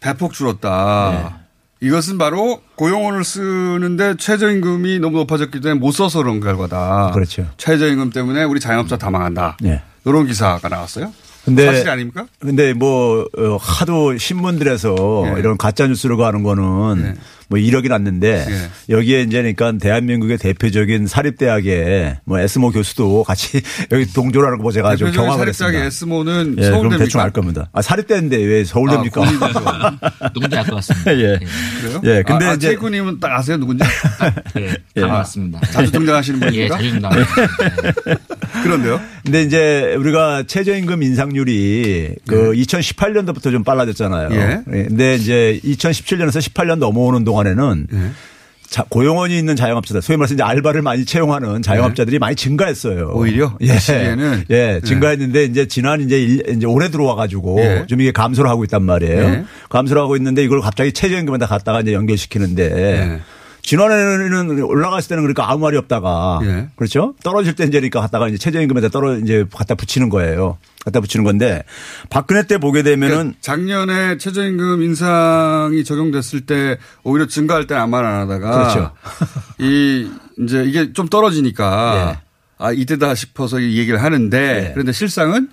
대폭 0.00 0.32
줄었다. 0.32 1.38
이것은 1.80 2.18
바로 2.18 2.60
고용원을 2.74 3.22
쓰는데 3.24 4.16
최저임금이 4.16 4.98
너무 4.98 5.18
높아졌기 5.18 5.60
때문에 5.60 5.78
못 5.78 5.92
써서 5.92 6.22
그런 6.22 6.40
결과다. 6.40 7.12
그렇죠. 7.14 7.46
최저임금 7.56 8.10
때문에 8.10 8.44
우리 8.44 8.58
자영업자 8.58 8.96
다 8.96 9.10
망한다. 9.10 9.56
예. 9.64 9.82
이런 10.04 10.26
기사가 10.26 10.68
나왔어요. 10.68 11.12
근데 11.44 11.66
사실 11.66 11.88
아닙니까? 11.88 12.26
근데 12.40 12.74
뭐 12.74 13.24
어, 13.38 13.56
하도 13.60 14.16
신문들에서 14.18 15.34
예. 15.34 15.38
이런 15.38 15.56
가짜 15.56 15.86
뉴스로 15.86 16.16
가는 16.16 16.42
거는 16.42 17.16
뭐 17.48 17.58
이력이 17.58 17.88
났는데 17.88 18.46
예. 18.48 18.94
여기에 18.94 19.22
이제 19.22 19.38
그러니까 19.38 19.72
대한민국의 19.78 20.36
대표적인 20.38 21.06
사립대학의 21.06 22.18
뭐 22.24 22.38
에스모 22.38 22.72
교수도 22.72 23.24
같이 23.24 23.62
여기 23.90 24.12
동조라는 24.12 24.58
거 24.58 24.62
보고 24.62 24.72
제가 24.72 24.96
좀 24.96 25.08
대표적인 25.08 25.26
경악을 25.26 25.54
사립대학의 25.54 25.86
했습니다. 25.86 25.86
에스모는 25.86 26.50
예, 26.58 26.62
그럼 26.62 26.72
서울대입니까? 26.72 27.04
대충 27.04 27.20
알 27.22 27.30
겁니다. 27.30 27.68
아 27.72 27.80
사립대인데 27.82 28.36
왜 28.36 28.64
서울대입니까? 28.64 29.22
누군지 30.34 30.56
알것 30.56 30.74
같습니다. 30.74 31.12
예. 31.18 31.38
그래요? 31.80 32.00
예, 32.04 32.22
근데 32.22 32.44
아, 32.44 32.50
아, 32.50 32.54
이제 32.54 32.68
체이코님은 32.68 33.20
딱 33.20 33.32
아세요 33.32 33.56
누군지? 33.56 33.82
네, 34.54 34.76
예. 34.96 35.00
다 35.00 35.06
맞습니다. 35.06 35.60
자주 35.70 35.90
등장하시는 35.90 36.40
분입니까? 36.40 36.64
예, 36.64 36.68
자주 36.68 36.90
등장합니다. 36.90 37.34
그런데요? 38.62 39.00
근데 39.24 39.42
이제 39.42 39.94
우리가 39.98 40.44
최저임금 40.46 41.02
인상률이 41.02 42.14
그 42.26 42.52
2018년도부터 42.52 43.50
좀 43.52 43.64
빨라졌잖아요. 43.64 44.28
예. 44.32 44.62
근데 44.66 45.14
이제 45.14 45.60
2017년에서 45.64 46.38
18년 46.40 46.76
넘어오는 46.78 47.24
동안 47.24 47.37
에는 47.46 47.86
자, 48.68 48.84
고용원이 48.86 49.36
있는 49.38 49.56
자영업자들, 49.56 50.02
소위 50.02 50.18
말해서 50.18 50.34
이제 50.34 50.42
알바를 50.42 50.82
많이 50.82 51.06
채용하는 51.06 51.62
자영업자들이 51.62 52.18
많이 52.18 52.36
증가했어요. 52.36 53.12
오히려? 53.14 53.56
예. 53.62 53.74
이 53.74 53.78
시기에는? 53.78 54.44
예, 54.50 54.80
증가했는데 54.84 55.44
이제 55.44 55.66
지난 55.66 56.02
이제 56.02 56.20
일, 56.22 56.42
이제 56.54 56.66
올해 56.66 56.90
들어와 56.90 57.14
가지고 57.14 57.58
예. 57.60 57.84
좀 57.86 58.02
이게 58.02 58.12
감소를 58.12 58.50
하고 58.50 58.64
있단 58.64 58.82
말이에요. 58.82 59.22
예. 59.22 59.44
감소를 59.70 60.02
하고 60.02 60.16
있는데 60.16 60.44
이걸 60.44 60.60
갑자기 60.60 60.92
최저임금에다 60.92 61.46
갖다가 61.46 61.80
이제 61.80 61.94
연결시키는데 61.94 62.62
예. 62.76 63.20
지난해는 63.68 64.62
올라갔을 64.62 65.08
때는 65.10 65.22
그러니까 65.24 65.50
아무 65.50 65.60
말이 65.64 65.76
없다가 65.76 66.40
예. 66.42 66.68
그렇죠? 66.76 67.14
떨어질 67.22 67.54
때 67.54 67.64
이제니까 67.64 68.00
갖다가 68.00 68.26
이제 68.28 68.38
최저임금에다 68.38 68.88
떨어 68.88 69.18
이제 69.18 69.44
갖다 69.54 69.74
붙이는 69.74 70.08
거예요. 70.08 70.56
갖다 70.86 71.00
붙이는 71.00 71.22
건데 71.22 71.64
박근혜 72.08 72.46
때 72.46 72.56
보게 72.56 72.82
되면은 72.82 73.14
그러니까 73.14 73.38
작년에 73.42 74.16
최저임금 74.16 74.82
인상이 74.82 75.84
적용됐을 75.84 76.46
때 76.46 76.78
오히려 77.04 77.26
증가할 77.26 77.66
때 77.66 77.74
아무 77.74 77.90
말 77.90 78.06
안 78.06 78.22
하다가 78.22 78.50
그렇죠. 78.52 78.92
이 79.60 80.08
이제 80.38 80.64
이게 80.64 80.94
좀 80.94 81.08
떨어지니까 81.08 82.14
예. 82.16 82.28
아 82.56 82.72
이때다 82.72 83.14
싶어서 83.14 83.60
이 83.60 83.76
얘기를 83.76 84.02
하는데 84.02 84.70
그런데 84.72 84.92
실상은 84.92 85.50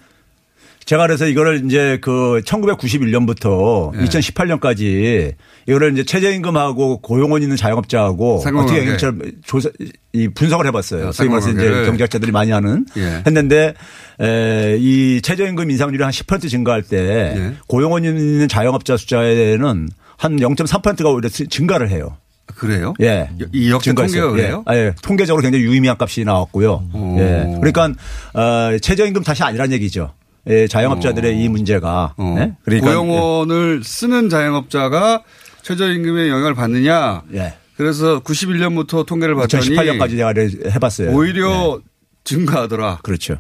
제가 0.86 1.08
그래서 1.08 1.26
이거를 1.26 1.65
이제 1.65 1.98
그 2.02 2.41
1991년부터 2.45 3.91
예. 3.95 4.06
2018년까지 4.06 5.34
이거를 5.67 5.93
이제 5.93 6.04
최저임금하고 6.04 7.00
고용원 7.02 7.41
있는 7.41 7.58
자영업자하고. 7.58 8.43
어떻게 8.62 8.80
영향을 8.80 9.34
조사 9.43 9.69
이 10.13 10.28
분석을 10.28 10.67
해봤어요. 10.67 11.08
아, 11.08 11.12
소위 11.12 11.30
말해서 11.30 11.50
이제. 11.52 11.86
경제학자들이 11.86 12.32
많이 12.32 12.52
하는 12.52 12.86
예. 12.98 13.24
했는데 13.26 13.74
에, 14.21 14.78
이 14.80 15.21
최저임금 15.24 15.71
인상률이 15.71 16.04
한 16.04 16.12
10% 16.12 16.50
증가할 16.50 16.84
때 16.84 16.98
예. 17.36 17.54
고용원 17.67 18.06
있는 18.06 18.48
자영업자 18.48 18.95
숫자에는 18.95 19.89
한 20.17 20.36
0.3%가 20.38 21.10
오히려 21.10 21.30
증가를 21.30 21.89
해요. 21.89 22.17
그래요? 22.45 22.93
예. 23.02 23.30
이 23.54 23.71
역대. 23.71 23.91
통계가 23.91 24.32
그래요? 24.32 24.63
예. 24.67 24.71
아, 24.71 24.78
예. 24.78 24.93
통계적으로 25.02 25.41
굉장히 25.41 25.65
유의미한 25.65 25.98
값이 26.00 26.24
나왔고요. 26.26 26.89
오. 26.93 27.15
예. 27.19 27.58
그러니까 27.60 27.89
어, 28.34 28.78
최저임금 28.80 29.24
탓이 29.24 29.41
아니란 29.41 29.71
얘기죠. 29.71 30.13
예, 30.47 30.67
자영업자들의 30.67 31.39
이 31.39 31.49
문제가. 31.49 32.13
어. 32.17 32.36
예? 32.39 32.53
그러니까 32.63 32.88
고용원을 32.88 33.84
쓰는 33.84 34.29
자영업자가 34.29 35.23
최저임금에 35.63 36.29
영향을 36.29 36.53
받느냐. 36.53 37.23
예. 37.34 37.53
그래서 37.77 38.21
91년부터 38.21 39.05
통계를 39.05 39.36
봤더니 39.36 39.69
2018년까지 39.69 40.12
제가 40.12 40.34
해봤어요. 40.71 41.12
오히려 41.12 41.79
증가하더라. 42.23 42.99
그렇죠. 43.03 43.38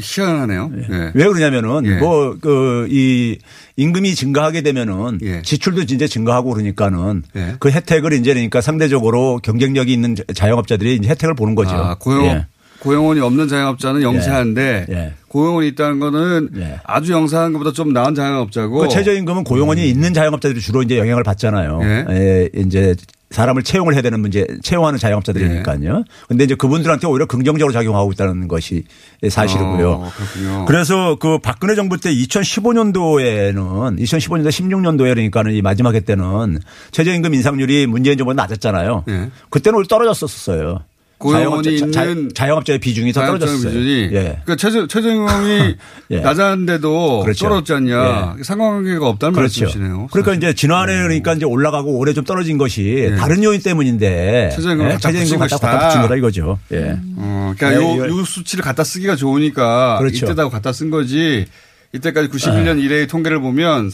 희한하네요. 0.00 0.70
예. 0.90 1.12
왜 1.14 1.26
그러냐면은 1.26 1.84
예. 1.86 1.96
뭐그 1.96 2.88
이 2.90 3.38
임금이 3.76 4.14
증가하게 4.14 4.62
되면은 4.62 5.18
예. 5.22 5.42
지출도 5.42 5.82
이제 5.82 6.06
증가하고 6.06 6.52
그러니까는 6.52 7.22
그 7.58 7.70
혜택을 7.70 8.12
이제 8.12 8.34
그러니까 8.34 8.60
상대적으로 8.60 9.40
경쟁력이 9.42 9.92
있는 9.92 10.14
자영업자들이 10.32 10.96
이제 10.96 11.08
혜택을 11.08 11.34
보는 11.34 11.54
거죠. 11.54 11.74
아, 11.74 11.96
고용, 11.96 12.26
예. 12.26 12.46
고용원이 12.84 13.20
없는 13.20 13.48
자영업자는 13.48 14.02
영세한데 14.02 14.86
예. 14.90 15.12
고용원이 15.28 15.68
있다는 15.68 16.00
거는 16.00 16.50
아주 16.84 17.12
영세한 17.12 17.54
것보다 17.54 17.72
좀 17.72 17.92
나은 17.94 18.14
자영업자고 18.14 18.80
그 18.80 18.88
최저임금은 18.88 19.44
고용원이 19.44 19.88
있는 19.88 20.12
자영업자들이 20.12 20.60
주로 20.60 20.82
이제 20.82 20.98
영향을 20.98 21.22
받잖아요. 21.24 21.80
예. 21.82 22.04
예, 22.10 22.50
이제 22.54 22.94
사람을 23.30 23.62
채용을 23.64 23.94
해야 23.94 24.02
되는 24.02 24.20
문제, 24.20 24.46
채용하는 24.62 24.98
자영업자들이니까요. 24.98 26.04
근데 26.28 26.44
이제 26.44 26.54
그분들한테 26.54 27.06
오히려 27.08 27.26
긍정적으로 27.26 27.72
작용하고 27.72 28.12
있다는 28.12 28.46
것이 28.46 28.84
사실이고요. 29.28 29.90
어, 29.90 30.12
그렇군요. 30.14 30.64
그래서 30.66 31.16
그 31.18 31.38
박근혜 31.38 31.74
정부 31.74 31.98
때 31.98 32.14
2015년도에는 32.14 33.98
2015년도 33.98 34.48
16년도에 34.50 35.08
그러니까는 35.14 35.52
이 35.54 35.62
마지막 35.62 35.94
해 35.94 36.00
때는 36.00 36.58
최저임금 36.92 37.34
인상률이 37.34 37.86
문재인 37.86 38.18
정부보다 38.18 38.42
낮았잖아요. 38.42 39.04
그때는 39.50 39.78
오히려 39.78 39.88
떨어졌었어요. 39.88 40.80
고용원이 41.24 41.78
자영업자, 41.78 41.90
자- 41.90 42.04
있는 42.10 42.30
자 42.34 42.48
영업자의 42.48 42.78
비중이 42.80 43.12
더 43.14 43.24
떨어졌어요. 43.24 43.56
비중이 43.56 43.90
예. 44.12 44.40
그러니까 44.44 44.56
최저 44.56 44.86
최저임금이 44.86 45.76
예. 46.12 46.20
낮았는데도 46.20 47.20
그렇죠. 47.22 47.44
떨어졌지 47.46 47.72
않냐. 47.72 48.36
상관관계가 48.42 49.08
없다는 49.08 49.32
그렇죠. 49.34 49.64
말씀이시네요. 49.64 50.08
그러니까 50.12 50.34
이제 50.34 50.54
지난해 50.54 50.94
그러니까 51.02 51.32
이제 51.32 51.46
올라가고 51.46 51.96
올해 51.98 52.12
좀 52.12 52.24
떨어진 52.24 52.58
것이 52.58 53.14
다른 53.18 53.42
요인 53.42 53.62
때문인데 53.62 54.50
최저임금을 54.54 54.90
예, 54.92 54.98
최저임금 54.98 55.38
갖다. 55.38 55.56
갖다 55.58 55.88
붙인 55.88 56.02
거다 56.02 56.16
이거죠. 56.16 56.58
예. 56.72 56.98
어, 57.16 57.54
그러니까 57.56 57.70
네, 57.70 57.98
요, 57.98 58.18
요 58.18 58.24
수치를 58.24 58.62
갖다 58.62 58.84
쓰기가 58.84 59.16
좋으니까 59.16 59.98
그렇죠. 59.98 60.26
이때다고 60.26 60.50
갖다 60.50 60.72
쓴 60.72 60.90
거지. 60.90 61.46
이때까지 61.94 62.28
91년 62.28 62.82
이래의 62.82 63.06
통계를 63.06 63.40
보면 63.40 63.90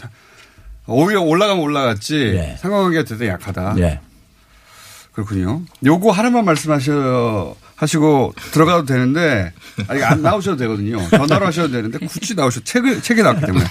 오히려 0.87 1.21
올라가면 1.21 1.63
올라갔지 1.63 2.57
상관관계가 2.59 3.05
대단히 3.05 3.31
약하다. 3.31 3.77
예. 5.21 5.25
그렇군요. 5.25 5.63
요거 5.85 6.11
하나만 6.11 6.45
말씀하셔 6.45 7.55
하시고 7.77 8.35
들어가도 8.53 8.85
되는데 8.85 9.53
아니 9.89 10.03
안 10.03 10.23
나오셔도 10.23 10.57
되거든요. 10.59 10.99
전화로 11.09 11.47
하셔도 11.47 11.73
되는데 11.73 11.99
굳이 11.99 12.35
나오셔 12.35 12.61
책을 12.61 13.03
책이 13.03 13.23
나왔기 13.23 13.47
때문에 13.47 13.65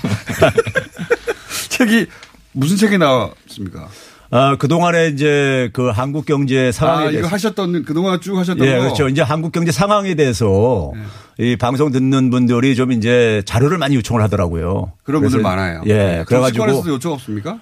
책이 1.69 2.07
무슨 2.53 2.77
책이 2.77 2.97
나왔습니까? 2.97 3.87
아, 4.31 4.55
그동안에 4.57 5.07
이제 5.07 5.69
그 5.73 5.89
한국 5.89 6.25
경제 6.25 6.71
상황에 6.71 6.97
아 6.97 7.03
이거 7.05 7.11
대해서 7.13 7.27
하셨던 7.29 7.83
그동안 7.83 8.21
쭉 8.21 8.37
하셨던 8.37 8.65
예, 8.67 8.75
거. 8.75 8.81
그렇죠. 8.81 9.09
이제 9.09 9.21
한국 9.23 9.51
경제 9.51 9.71
상황에 9.71 10.13
대해서 10.13 10.91
이 11.39 11.55
방송 11.55 11.91
듣는 11.91 12.29
분들이 12.29 12.75
좀 12.75 12.91
이제 12.91 13.41
자료를 13.45 13.79
많이 13.79 13.95
요청을 13.95 14.21
하더라고요. 14.23 14.91
그런 15.03 15.21
분들 15.23 15.41
많아요. 15.41 15.81
예, 15.87 16.23
그래가지고 16.27 16.65
정치권에서도 16.65 16.89
요청 16.93 17.13
없습니까? 17.13 17.59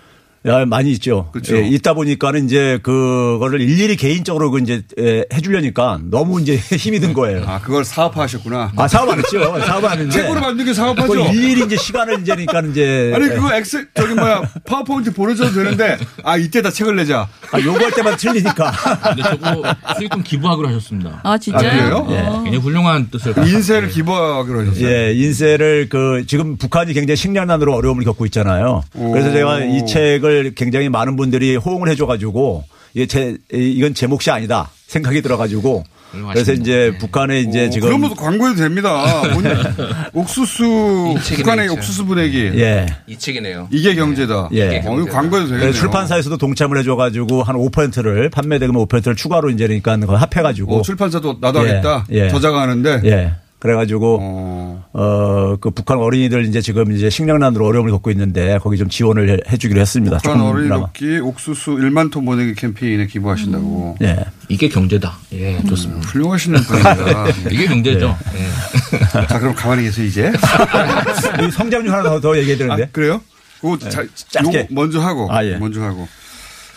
야, 0.48 0.66
많이 0.66 0.92
있죠. 0.94 1.30
그렇죠. 1.32 1.58
예, 1.58 1.68
있다 1.68 1.94
보니까는 1.94 2.46
이제 2.46 2.80
그거를 2.82 3.60
일일이 3.62 3.96
개인적으로 3.96 4.50
그 4.52 4.60
이제 4.60 4.82
예, 5.00 5.26
해주려니까 5.34 6.00
너무 6.10 6.40
이제 6.42 6.56
힘이 6.78 7.00
든 7.00 7.14
거예요. 7.14 7.44
아, 7.46 7.60
그걸 7.60 7.84
사업화하셨구나. 7.84 8.72
아, 8.76 8.88
사업 8.88 9.10
안 9.10 9.18
했죠. 9.20 9.42
사업 9.60 9.84
안 9.86 9.92
했는데. 9.92 10.12
책으로 10.12 10.40
만든 10.40 10.66
게 10.66 10.74
사업화죠. 10.74 11.32
일일이 11.34 11.66
이제 11.66 11.76
시간을 11.76 12.22
이제니까 12.22 12.62
이제. 12.62 13.12
아니 13.16 13.28
그거 13.30 13.54
엑셀 13.54 13.88
저기 13.94 14.14
뭐야 14.14 14.42
파워포인트 14.66 15.14
보내줘도 15.14 15.52
되는데 15.54 15.98
아 16.24 16.38
이때다 16.38 16.72
책을 16.72 16.96
내자. 16.96 17.28
아, 17.52 17.60
요구할 17.60 17.92
때만 17.92 18.18
틀리니까. 18.18 18.72
근데 19.16 19.24
저거 19.24 19.64
수익금 19.98 20.24
기부하기로 20.24 20.68
하셨습니다. 20.70 21.20
아, 21.24 21.38
진짜요? 21.38 21.68
아, 21.70 21.74
그래요? 21.74 22.08
예. 22.12 22.16
굉장히 22.44 22.58
훌륭한 22.58 23.10
뜻을. 23.10 23.34
인세를 23.38 23.90
기부하기로 23.90 24.60
하셨어요. 24.62 24.88
예, 24.88 25.14
인세를 25.14 25.88
그 25.90 26.24
지금 26.28 26.58
북한이 26.58 26.94
굉장히 26.94 27.16
식량난으로 27.18 27.74
어려움을 27.74 28.04
겪고 28.04 28.26
있잖아요. 28.28 28.84
그래서 28.94 29.32
제가 29.32 29.60
이 29.64 29.86
책을 29.86 30.37
굉장히 30.56 30.90
많은 30.90 31.16
분들이 31.16 31.56
호응을 31.56 31.90
해줘가지고 31.90 32.64
이게 32.94 33.06
제 33.06 33.38
이건 33.52 33.94
제 33.94 34.08
몫이 34.08 34.32
아니다 34.32 34.70
생각이 34.88 35.22
들어가지고 35.22 35.84
그래서 36.32 36.54
이제 36.54 36.94
북한에 37.00 37.42
이제 37.42 37.70
지금 37.70 37.90
그런 37.90 38.02
것도 38.02 38.16
광고해도 38.16 38.60
됩니다. 38.60 39.24
옥수수 40.14 41.16
북한의. 41.36 41.70
옥수수 41.70 42.06
분해기. 42.06 42.52
예. 42.56 42.86
이 43.08 43.18
책이네요. 43.18 43.68
이게 43.72 43.94
경제다. 43.96 44.50
예. 44.54 44.82
어, 44.86 45.00
이거 45.00 45.06
광고해도 45.06 45.48
되겠네요. 45.48 45.60
그래서 45.60 45.80
출판사에서도 45.80 46.38
동참을 46.38 46.78
해줘가지고 46.80 47.44
한 47.44 47.56
5%를 47.56 48.30
판매 48.30 48.58
대금 48.58 48.76
5%를 48.76 49.16
추가로 49.16 49.50
이제 49.50 49.68
그러니까 49.68 49.98
합해가지고 50.16 50.78
어, 50.78 50.82
출판사도 50.82 51.38
나도 51.42 51.64
예, 51.66 51.70
하겠다. 51.70 52.06
예. 52.12 52.30
저자가 52.30 52.62
하는데. 52.62 53.02
예. 53.06 53.34
그래가지고 53.60 54.84
어그 54.94 55.72
북한 55.72 55.98
어린이들 55.98 56.46
이제 56.46 56.62
지금 56.62 56.92
이제 56.92 57.10
식량난으로 57.10 57.66
어려움을 57.66 57.92
겪고 57.92 58.12
있는데 58.12 58.60
거기 58.62 58.78
좀 58.78 58.88
지원을 58.88 59.30
해- 59.32 59.38
해주기로 59.52 59.82
했습니다. 59.82 60.18
북한. 60.18 60.40
어린이 60.42 60.70
돕기 60.70 61.20
옥수수 61.20 61.72
1만 61.72 62.12
톤 62.12 62.24
보내기 62.26 62.54
캠페인에 62.54 63.08
기부하신다고. 63.08 63.98
예. 64.04 64.26
이게 64.50 64.70
경제다. 64.70 65.18
예, 65.34 65.60
좋습니다. 65.64 66.00
음, 66.00 66.04
훌륭하시는 66.04 66.60
분입니다. 66.62 67.28
이게 67.50 67.66
경제죠. 67.66 68.16
예. 68.36 69.26
자, 69.28 69.40
그럼 69.40 69.56
가만히 69.56 69.84
계세요, 69.84 70.06
이제. 70.06 70.32
이 71.46 71.52
성장률 71.52 71.92
하나 71.92 72.04
더, 72.04 72.22
더 72.22 72.38
얘기해 72.38 72.58
드는데. 72.58 72.84
아, 72.84 72.88
그래요? 72.92 73.22
그거 73.60 73.78
자, 73.80 74.04
짧게. 74.30 74.60
요거 74.60 74.68
먼저 74.70 75.02
하고. 75.02 75.28
아, 75.34 75.44
예. 75.44 75.56
먼저 75.58 75.82
하고. 75.82 76.08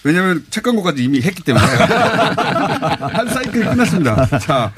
왜냐하면 0.02 0.42
책 0.48 0.62
광고까지 0.64 1.04
이미 1.04 1.20
했기 1.20 1.42
때문에. 1.42 1.62
한 1.64 3.28
사이클이 3.28 3.64
끝났습니다. 3.66 4.26
자, 4.38 4.72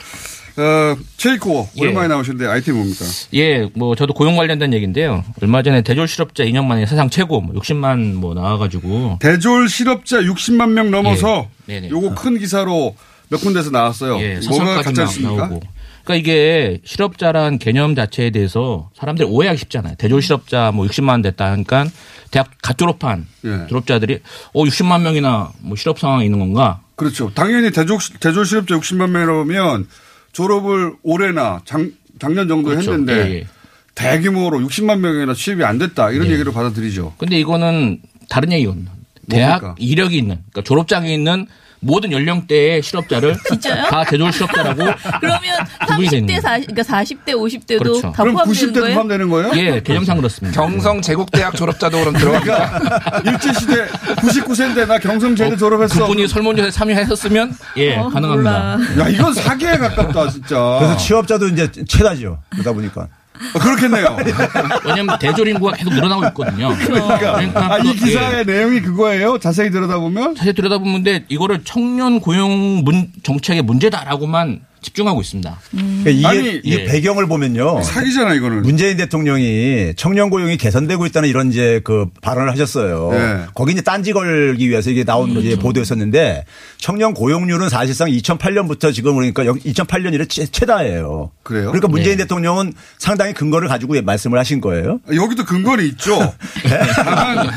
어, 0.57 0.97
체이코 1.17 1.69
예. 1.77 1.81
오랜만에 1.83 2.09
나오셨는데 2.09 2.51
아이템 2.51 2.77
뭡니까? 2.77 3.05
예, 3.35 3.69
뭐 3.75 3.95
저도 3.95 4.13
고용 4.13 4.37
관련된 4.37 4.73
얘기인데요. 4.75 5.25
얼마 5.41 5.63
전에 5.63 5.83
대졸 5.83 6.09
실업자 6.09 6.45
2년 6.45 6.67
만에 6.67 6.87
세상 6.87 7.09
최고 7.09 7.41
뭐 7.41 7.55
60만 7.61 8.15
뭐 8.15 8.35
나와가지고 8.35 9.19
대졸 9.21 9.69
실업자 9.69 10.21
60만 10.21 10.71
명 10.71 10.91
넘어서 10.91 11.49
예. 11.69 11.75
네네. 11.75 11.91
요거 11.91 12.15
큰 12.15 12.39
기사로 12.39 12.95
몇 13.29 13.41
군데서 13.41 13.71
나왔어요. 13.71 14.21
예, 14.21 14.41
뭐가 14.49 14.83
가짜입니까? 14.83 15.61
그러니까 16.05 16.15
이게 16.17 16.81
실업자란 16.85 17.59
개념 17.59 17.95
자체에 17.95 18.31
대해서 18.31 18.91
사람들이 18.95 19.27
오해하기 19.29 19.59
쉽잖아요. 19.59 19.95
대졸 19.97 20.21
실업자 20.21 20.71
뭐 20.73 20.87
60만 20.87 21.11
원 21.11 21.23
됐다 21.23 21.51
하니까 21.53 21.87
대학 22.31 22.51
갓 22.61 22.77
졸업한 22.77 23.27
예. 23.45 23.67
졸업자들이 23.69 24.19
어 24.53 24.65
60만 24.65 25.03
명이나 25.03 25.53
뭐 25.61 25.77
실업 25.77 25.99
상황에 25.99 26.25
있는 26.25 26.41
건가? 26.41 26.81
그렇죠. 26.97 27.31
당연히 27.35 27.71
대졸, 27.71 27.99
대졸 28.21 28.45
실업자 28.45 28.77
60만 28.77 29.11
명이라면 29.11 29.87
졸업을 30.33 30.95
올해나 31.03 31.61
작, 31.65 31.81
작년 32.19 32.49
정도 32.49 32.71
그렇죠. 32.71 32.93
했는데 32.93 33.13
예, 33.15 33.35
예. 33.35 33.47
대규모로 33.95 34.59
60만 34.61 34.99
명이나 35.01 35.35
취업이 35.35 35.65
안 35.65 35.79
됐다 35.79 36.11
이런 36.11 36.29
예. 36.29 36.33
얘기를 36.33 36.53
받아들이죠. 36.53 37.15
근데 37.19 37.39
이거는 37.39 38.01
다른 38.29 38.53
얘기거든요. 38.53 38.91
대학 39.29 39.61
뭡니까? 39.61 39.75
이력이 39.79 40.17
있는 40.17 40.37
그러니까 40.51 40.63
졸업장에 40.63 41.13
있는 41.15 41.47
모든 41.83 42.13
연령대의 42.13 42.81
실업자를 42.83 43.37
진짜요? 43.49 43.87
다 43.89 44.05
대졸 44.05 44.33
실업자라고 44.33 44.83
그러면 45.21 45.67
구분이 45.89 46.09
돼 46.09 46.17
30대, 46.17 46.19
있는 46.19 46.41
40, 46.41 46.67
그러니까 46.69 46.99
40대, 46.99 47.27
50대도 47.29 47.79
그렇죠. 47.79 48.13
다 48.13 48.25
포함되는 48.25 49.29
거예요? 49.29 49.51
예, 49.57 49.83
개념상 49.83 50.17
그렇습니다. 50.17 50.61
경성 50.61 51.03
제국대학 51.03 51.57
졸업자도 51.57 51.99
그럼 51.99 52.15
들어갑니까? 52.15 53.23
일제시대 53.27 53.87
99세인데 54.17 54.87
나 54.87 54.99
경성제대 54.99 55.57
졸업했어. 55.57 56.07
그분이 56.07 56.29
설문조사에 56.29 56.71
참여했었으면 56.71 57.57
예 57.79 57.97
어, 57.97 58.09
가능합니다. 58.09 58.79
야 59.01 59.09
이건 59.09 59.35
사기에 59.35 59.77
가깝다 59.79 60.31
진짜. 60.31 60.77
그래서 60.79 60.97
취업자도 60.97 61.49
이제 61.49 61.71
최다죠. 61.89 62.39
그러다 62.51 62.73
보니까. 62.73 63.09
아, 63.55 63.59
그렇겠네요. 63.59 64.17
왜냐하면 64.85 65.19
대졸 65.19 65.49
인구가 65.49 65.73
계속 65.73 65.93
늘어나고 65.93 66.27
있거든요. 66.29 66.75
그러니까, 66.79 67.39
아, 67.55 67.79
이 67.79 67.95
기사의 67.95 68.39
예. 68.41 68.45
내용이 68.45 68.81
그거예요. 68.81 69.39
자세히 69.39 69.71
들여다보면 69.71 70.37
자세히 70.37 70.55
들여다보면 70.55 71.03
근데 71.03 71.25
이거를 71.29 71.65
청년 71.65 72.21
고용 72.21 72.83
문, 72.85 73.09
정책의 73.23 73.63
문제다라고만 73.63 74.61
집중하고 74.83 75.21
있습니다. 75.21 75.59
그러니까 75.71 76.11
이게, 76.11 76.27
아니, 76.27 76.61
이게 76.65 76.81
예. 76.83 76.85
배경을 76.87 77.27
보면요. 77.27 77.83
사기잖아 77.83 78.35
이거는. 78.35 78.63
문재인 78.63 78.97
대통령이 78.97 79.95
청년 79.97 80.29
고용이 80.31 80.57
개선되고 80.57 81.07
있다는 81.07 81.29
이런 81.29 81.51
이제 81.51 81.81
그 81.85 82.07
발언을 82.21 82.51
하셨어요. 82.53 83.11
네. 83.13 83.45
거기 83.55 83.73
이제 83.73 83.81
딴지 83.83 84.13
걸기 84.13 84.69
위해서 84.69 84.91
이게 84.91 85.05
나온 85.05 85.31
이제 85.39 85.57
보도였었는데 85.57 86.45
청년 86.79 87.15
고용률은 87.15 87.69
사실상 87.69 88.09
2008년부터 88.09 88.93
지금 88.93 89.15
그러니까 89.15 89.45
2008년 89.45 90.13
이래 90.15 90.25
최- 90.27 90.47
최다예요. 90.47 91.31
그래요? 91.43 91.67
그러니까 91.67 91.89
문재인 91.89 92.17
네. 92.17 92.25
대통령은 92.25 92.73
상당히 92.99 93.33
근거를 93.33 93.69
가지고 93.69 94.01
말씀을 94.03 94.39
하신 94.39 94.61
거예요. 94.61 95.01
여기도 95.15 95.45
근거는 95.45 95.85
있죠. 95.87 96.35
다만 97.05 97.49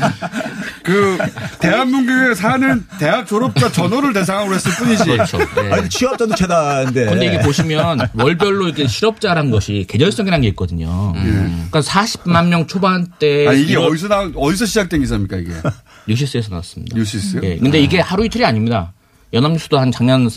그 0.82 1.18
대한민국에 1.58 2.34
사는 2.34 2.84
대학 2.98 3.26
졸업자 3.26 3.70
전원을 3.72 4.12
대상으로 4.12 4.54
했을 4.54 4.70
뿐이지. 4.72 5.04
그렇죠. 5.04 5.38
예. 5.64 5.72
아니 5.72 5.88
취업자도 5.88 6.34
최다인데. 6.34 7.06
근데 7.18 7.26
이게 7.34 7.40
보시면 7.44 7.98
월별로 8.14 8.66
이렇게 8.66 8.86
실업자란 8.86 9.50
것이 9.50 9.86
계절성이라는 9.88 10.42
게 10.42 10.48
있거든요. 10.48 11.12
그러니까 11.14 11.80
40만 11.80 12.48
명 12.48 12.66
초반대 12.66 13.46
아 13.48 13.52
이게 13.52 13.72
이런- 13.72 13.86
어디서 13.90 14.08
나 14.08 14.30
어디서 14.34 14.66
시작된 14.66 15.00
기사입니까 15.00 15.36
이게? 15.38 15.50
뉴시스에서 16.08 16.50
나왔습니다. 16.50 16.96
뉴시스요? 16.96 17.40
예. 17.44 17.56
근데 17.58 17.80
이게 17.80 17.98
하루 18.00 18.24
이틀이 18.24 18.44
아닙니다. 18.44 18.92
연합뉴스도 19.32 19.78
한 19.78 19.90
작년 19.90 20.28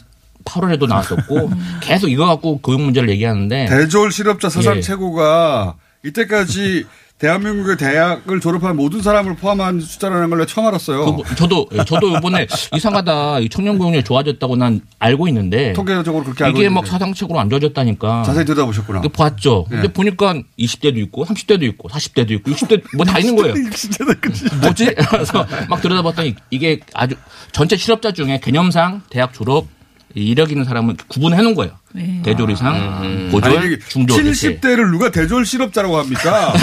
8월에도 0.46 0.88
나왔었고 0.88 1.52
계속 1.82 2.08
이거 2.10 2.26
갖고 2.26 2.60
고용 2.60 2.86
문제를 2.86 3.10
얘기하는데 3.10 3.66
대졸 3.68 4.12
실업자 4.12 4.50
사상 4.50 4.78
예. 4.78 4.82
최고가 4.82 5.76
이때까지 6.04 6.86
대한민국의 7.20 7.76
대학을 7.76 8.40
졸업한 8.40 8.78
모든 8.78 9.02
사람을 9.02 9.36
포함한 9.36 9.82
숫자라는 9.82 10.30
걸 10.30 10.48
처음 10.48 10.68
알았어요. 10.68 11.18
그, 11.18 11.36
저도 11.36 11.68
예, 11.74 11.84
저도 11.84 12.18
이번에 12.18 12.48
이상하다 12.74 13.40
이 13.42 13.50
청년 13.50 13.78
고용률 13.78 14.04
좋아졌다고 14.04 14.56
난 14.56 14.80
알고 15.00 15.28
있는데 15.28 15.74
통계적으로 15.74 16.24
그렇게 16.24 16.46
알고 16.46 16.58
이게 16.58 16.70
막. 16.70 16.88
사상책으로 16.88 17.38
안 17.38 17.50
좋아졌다니까 17.50 18.24
자세히 18.24 18.46
들여다보셨구나. 18.46 19.02
그 19.02 19.10
봤죠. 19.10 19.66
예. 19.72 19.76
근데 19.76 19.88
보니까 19.92 20.34
20대도 20.58 20.98
있고 20.98 21.26
30대도 21.26 21.64
있고 21.64 21.90
40대도 21.90 22.32
있고 22.32 22.52
60대 22.52 22.84
뭐 22.96 23.06
다 23.06 23.20
있는 23.20 23.36
거예요. 23.36 23.54
뭐지? 24.62 24.96
그래서 25.12 25.46
막 25.70 25.82
들여다봤더니 25.82 26.36
이게 26.52 26.80
아주 26.94 27.16
전체 27.52 27.76
실업자 27.76 28.12
중에 28.14 28.40
개념상 28.42 29.02
대학 29.10 29.34
졸업 29.34 29.68
이력 30.16 30.52
있는 30.52 30.66
사람은 30.66 30.98
구분해 31.08 31.42
놓은 31.42 31.56
거예요. 31.56 31.74
네. 31.94 32.22
대졸 32.24 32.52
이상, 32.52 33.30
고졸, 33.32 33.58
아니, 33.58 33.68
이게 33.68 33.80
중졸 33.88 34.26
이렇게. 34.26 34.32
70대를 34.60 34.92
누가 34.92 35.12
대졸 35.12 35.46
실업자라고 35.46 35.98
합니까? 35.98 36.54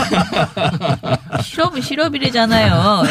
실업은 1.43 1.81
실업이래잖아요. 1.81 3.03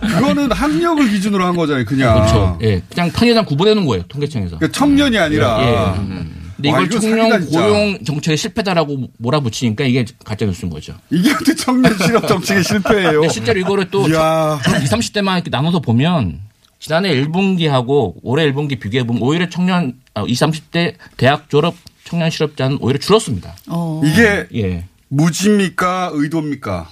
그거는 0.00 0.52
학력을 0.52 1.08
기준으로 1.10 1.44
한 1.44 1.56
거잖아요, 1.56 1.84
그냥. 1.84 2.14
그렇죠. 2.14 2.58
예, 2.62 2.82
그냥 2.94 3.10
편의상 3.10 3.44
구분해 3.44 3.74
놓은 3.74 3.86
거예요. 3.86 4.04
통계청에서. 4.08 4.56
그러니까 4.58 4.78
청년이 4.78 5.18
아니라. 5.18 5.58
예. 5.62 6.22
근데 6.56 6.70
와, 6.70 6.80
이걸 6.82 7.00
청년. 7.00 7.46
고용 7.46 7.98
정책의 8.04 8.36
실패다라고 8.36 9.08
몰아붙이니까 9.18 9.84
이게 9.84 10.04
가짜 10.24 10.46
뉴스인 10.46 10.70
거죠. 10.70 10.94
이게 11.10 11.32
어떻게 11.32 11.54
청년 11.54 11.96
실업 11.98 12.28
정책의 12.28 12.62
실패예요? 12.62 13.20
근데 13.22 13.28
실제로 13.30 13.58
이거를 13.58 13.90
또 13.90 14.08
이야. 14.08 14.60
20, 14.64 14.90
30대만 14.92 15.34
이렇게 15.36 15.50
나눠서 15.50 15.80
보면 15.80 16.40
지난해 16.82 17.14
1분기하고 17.14 18.14
올해 18.24 18.50
1분기 18.50 18.80
비교해 18.80 19.06
보면 19.06 19.22
오히려 19.22 19.48
청년 19.48 20.00
20, 20.26 20.48
30대 20.48 20.96
대학 21.16 21.48
졸업 21.48 21.76
청년 22.02 22.28
실업자는 22.28 22.78
오히려 22.80 22.98
줄었습니다. 22.98 23.54
어. 23.68 24.00
이게 24.04 24.48
예. 24.56 24.84
무지입니까? 25.06 26.10
의도입니까? 26.12 26.90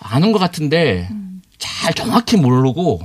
아는 0.00 0.32
것 0.32 0.40
같은데 0.40 1.08
잘 1.58 1.94
정확히 1.94 2.36
모르고 2.38 3.02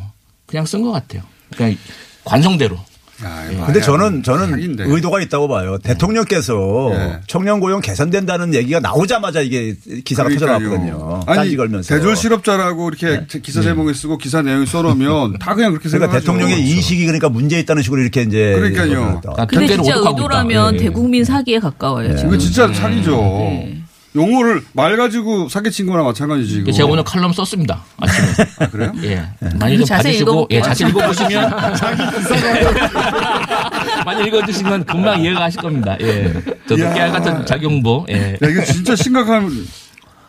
그냥 0.47 0.65
쓴 0.65 0.81
것 0.81 0.91
같아요. 0.91 1.21
그냥 1.55 1.77
관성대로. 2.23 2.75
예. 3.23 3.57
근데 3.65 3.81
저는 3.81 4.23
저는 4.23 4.77
의도가 4.79 5.21
있다고 5.21 5.47
봐요. 5.47 5.77
대통령께서 5.77 6.91
예. 6.93 7.19
청년 7.27 7.59
고용 7.59 7.79
개선된다는 7.79 8.53
얘기가 8.53 8.79
나오자마자 8.79 9.41
이게 9.41 9.75
기사가. 10.03 10.29
터져나왔거든요. 10.29 11.21
아니, 11.27 11.55
걸면서. 11.55 11.95
대졸 11.95 12.15
실업자라고 12.15 12.89
이렇게 12.89 13.25
기사 13.41 13.61
제목에 13.61 13.93
쓰고 13.93 14.17
기사 14.17 14.41
내용에 14.41 14.65
써놓으면 14.65 15.39
다 15.39 15.55
그냥 15.55 15.71
그렇게 15.71 15.87
그러니까 15.87 16.11
생각하죠. 16.11 16.19
대통령의 16.19 16.69
인식이 16.69 17.05
그러니까 17.05 17.29
문제 17.29 17.59
있다는 17.59 17.83
식으로 17.83 18.01
이렇게 18.01 18.23
이제 18.23 18.53
그러니까요. 18.55 19.21
근데 19.47 19.67
진짜 19.67 19.95
의도라면 19.95 20.77
대국민 20.77 21.23
사기에 21.23 21.59
가까워요. 21.59 22.15
지금. 22.15 22.29
이거 22.29 22.37
진짜 22.37 22.65
음. 22.65 22.73
사기죠. 22.73 23.84
네. 24.15 24.21
용어를 24.21 24.61
말 24.73 24.95
가지고 24.97 25.49
사기친 25.49 25.85
거나 25.87 26.03
마찬가지지. 26.03 26.59
이거. 26.59 26.71
제가 26.71 26.87
오늘 26.89 27.03
칼럼 27.03 27.33
썼습니다. 27.33 27.83
아침에. 27.97 28.27
아, 28.59 28.67
그래요? 28.69 28.93
예. 29.03 29.23
많이 29.59 29.77
좀 29.77 29.85
자세히 29.85 30.13
봐주시고, 30.13 30.47
예. 30.51 30.61
자세히 30.61 30.89
읽어보시면. 30.89 31.51
많이 34.05 34.27
읽어주시면 34.27 34.85
금방 34.85 35.21
이해가 35.21 35.43
하실 35.43 35.61
겁니다. 35.61 35.97
예. 36.01 36.33
저도 36.67 36.81
이야. 36.81 36.93
깨알 36.93 37.11
같은 37.11 37.45
자기 37.45 37.65
홍보. 37.65 38.05
예. 38.09 38.37
야, 38.41 38.49
이거 38.49 38.63
진짜 38.63 38.95
심각한 38.95 39.49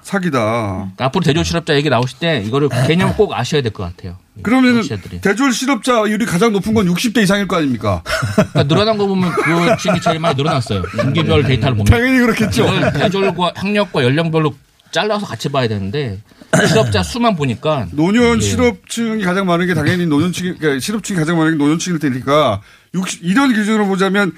사기다. 0.06 0.92
앞으로 0.98 1.24
대졸 1.24 1.44
실업자 1.44 1.74
얘기 1.74 1.88
나오실 1.90 2.18
때 2.20 2.40
이거를 2.46 2.68
개념 2.86 3.12
꼭 3.16 3.32
아셔야 3.34 3.60
될 3.60 3.72
것 3.72 3.82
같아요. 3.82 4.16
그러면은 4.42 4.82
청취자들이. 4.82 5.20
대졸 5.20 5.52
실업자율이 5.52 6.24
가장 6.26 6.52
높은 6.52 6.74
건 6.74 6.86
60대 6.86 7.22
이상일 7.24 7.48
거 7.48 7.56
아닙니까? 7.56 8.02
그러니까 8.34 8.62
늘어난 8.64 8.96
거 8.98 9.06
보면 9.08 9.32
그 9.32 9.76
층이 9.82 10.00
제일 10.00 10.20
많이 10.20 10.36
늘어났어요. 10.36 10.82
분기별 10.82 11.42
데이터를 11.42 11.76
보면. 11.76 11.86
당연히 11.86 12.18
그렇겠죠. 12.20 12.66
대졸과 12.92 13.52
학력과 13.56 14.04
연령별로 14.04 14.54
잘라서 14.92 15.26
같이 15.26 15.48
봐야 15.48 15.66
되는데 15.66 16.20
실업자 16.68 17.02
수만 17.02 17.34
보니까 17.34 17.88
노년 17.90 18.36
예. 18.36 18.40
실업층이 18.40 19.24
가장 19.24 19.44
많은 19.46 19.66
게 19.66 19.74
당연히 19.74 20.06
노년층, 20.06 20.56
그러니까 20.56 20.80
실업층이 20.80 21.18
가장 21.18 21.36
많은 21.36 21.52
게 21.52 21.58
노년층일 21.58 21.98
테니까 21.98 22.62
60, 22.94 23.24
이런 23.24 23.52
기준으로 23.52 23.86
보자면 23.88 24.32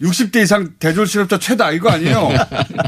60대 0.00 0.42
이상 0.42 0.72
대졸 0.78 1.06
실업자 1.06 1.38
최다 1.38 1.72
이거 1.72 1.90
아니에요? 1.90 2.28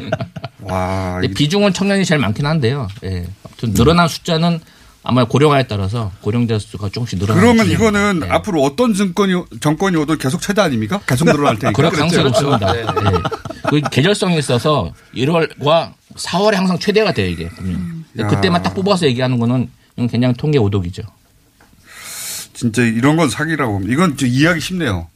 와. 0.63 1.19
근데 1.21 1.35
비중은 1.35 1.73
청년이 1.73 2.05
제일 2.05 2.21
많긴 2.21 2.47
한데요. 2.47 2.87
예. 3.05 3.27
아무튼 3.45 3.75
늘어난 3.75 4.07
숫자는 4.09 4.61
아마 5.03 5.25
고령화에 5.25 5.65
따라서 5.67 6.13
고령자 6.21 6.59
수가 6.59 6.91
조금씩 6.91 7.19
늘어나는 7.19 7.43
그러면. 7.43 7.73
이거는 7.73 8.31
앞으로 8.31 8.63
어떤 8.63 8.93
정권이, 8.95 9.33
정권이 9.61 9.97
오도 9.97 10.17
계속 10.19 10.41
최다 10.43 10.65
아닙니까? 10.65 11.01
계속 11.07 11.25
늘어날 11.25 11.59
테니까. 11.59 11.73
그럴 11.73 11.91
가능성이 11.91 12.23
그렇죠? 12.25 12.51
높습니다. 12.51 12.73
네. 12.73 12.81
예. 12.81 13.23
그 13.71 13.81
계절성이 13.91 14.39
있어서 14.39 14.93
1월과 15.15 15.93
4월에 16.17 16.55
항상 16.55 16.79
최대가 16.79 17.13
돼요 17.13 17.29
이게. 17.29 17.49
야. 18.19 18.27
그때만 18.29 18.63
딱 18.63 18.75
뽑아서 18.75 19.07
얘기하는 19.07 19.39
거는 19.39 19.69
그냥 20.11 20.35
통계 20.35 20.59
오독이죠. 20.59 21.03
진짜 22.53 22.83
이런 22.83 23.17
건 23.17 23.31
사기라고. 23.31 23.81
이건 23.89 24.17
좀 24.19 24.29
이해하기 24.29 24.61
쉽네요. 24.61 25.09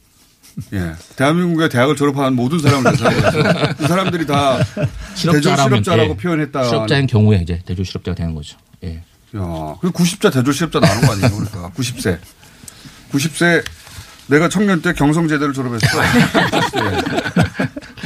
예. 0.73 0.93
대한민국의 1.15 1.69
대학을 1.69 1.95
졸업한 1.95 2.33
모든 2.33 2.59
사람을 2.59 2.91
대상으로 2.91 3.73
그 3.77 3.87
사람들이 3.87 4.25
다 4.25 4.57
대졸 4.57 4.87
실업자라면, 5.15 5.83
실업자라고 5.83 6.11
예. 6.11 6.17
표현했다. 6.17 6.63
실업자인 6.63 7.07
경우에 7.07 7.37
이제 7.37 7.61
대졸 7.65 7.85
실업자가 7.85 8.15
되는 8.15 8.35
거죠. 8.35 8.57
예. 8.83 8.95
야, 9.37 9.75
그 9.81 9.91
90자 9.91 10.31
대졸 10.31 10.53
실업자 10.53 10.79
나오는 10.79 11.01
거 11.05 11.13
아니에요? 11.13 11.29
그러니까 11.29 11.71
90세. 11.75 12.17
90세 13.11 13.63
내가 14.27 14.49
청년 14.49 14.81
때 14.81 14.93
경성제대를 14.93 15.53
졸업했어. 15.53 15.85
90세. 15.87 17.25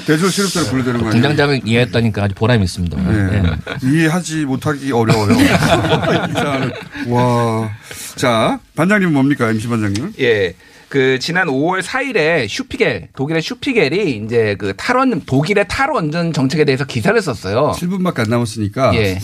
대졸 0.05 0.31
실업자로 0.31 0.65
분류되는 0.67 0.99
거예요. 1.01 1.11
공장장은 1.13 1.67
이해했다니까 1.67 2.23
아주 2.23 2.35
보람이 2.35 2.63
있습니다. 2.63 2.97
예. 2.97 3.37
예. 3.37 3.43
이해하지 3.87 4.45
못하기 4.45 4.91
어려워요. 4.91 5.37
와. 7.07 7.69
자, 8.15 8.59
반장님 8.75 9.13
뭡니까? 9.13 9.49
MC 9.49 9.67
반장님? 9.67 10.13
예. 10.19 10.53
그 10.89 11.19
지난 11.19 11.47
5월 11.47 11.81
4일에 11.81 12.47
슈피겔 12.49 13.09
독일의 13.15 13.41
슈피겔이 13.41 14.23
이제 14.25 14.55
그 14.57 14.73
탈원 14.75 15.21
독일의 15.21 15.67
탈원전 15.67 16.33
정책에 16.33 16.65
대해서 16.65 16.83
기사를 16.85 17.19
썼어요. 17.21 17.73
7분밖에 17.77 18.19
안 18.21 18.29
남았으니까. 18.29 18.95
예. 18.95 19.19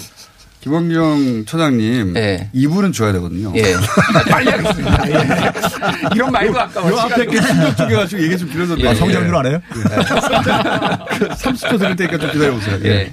김원경 0.65 1.45
처장님. 1.45 2.15
예. 2.17 2.49
2분은 2.55 2.91
줘야 2.91 3.11
되거든요. 3.13 3.53
예. 3.55 3.75
빨리 4.31 4.49
하겠습니다. 4.49 5.09
예. 5.11 5.27
이런 6.15 6.31
말도 6.31 6.59
아까워. 6.59 6.89
요 6.89 6.97
앞에 7.01 7.23
게 7.27 7.39
충격 7.39 7.77
쪽에가지고 7.77 8.23
얘기 8.23 8.35
좀 8.35 8.49
길어졌네요. 8.49 8.89
아, 8.89 8.95
성장률 8.95 9.35
안 9.35 9.45
해요? 9.45 9.61
30초 9.69 11.77
드릴 11.77 11.95
테니까 11.95 12.17
좀 12.17 12.31
기다려보세요. 12.31 12.79
예. 12.83 13.11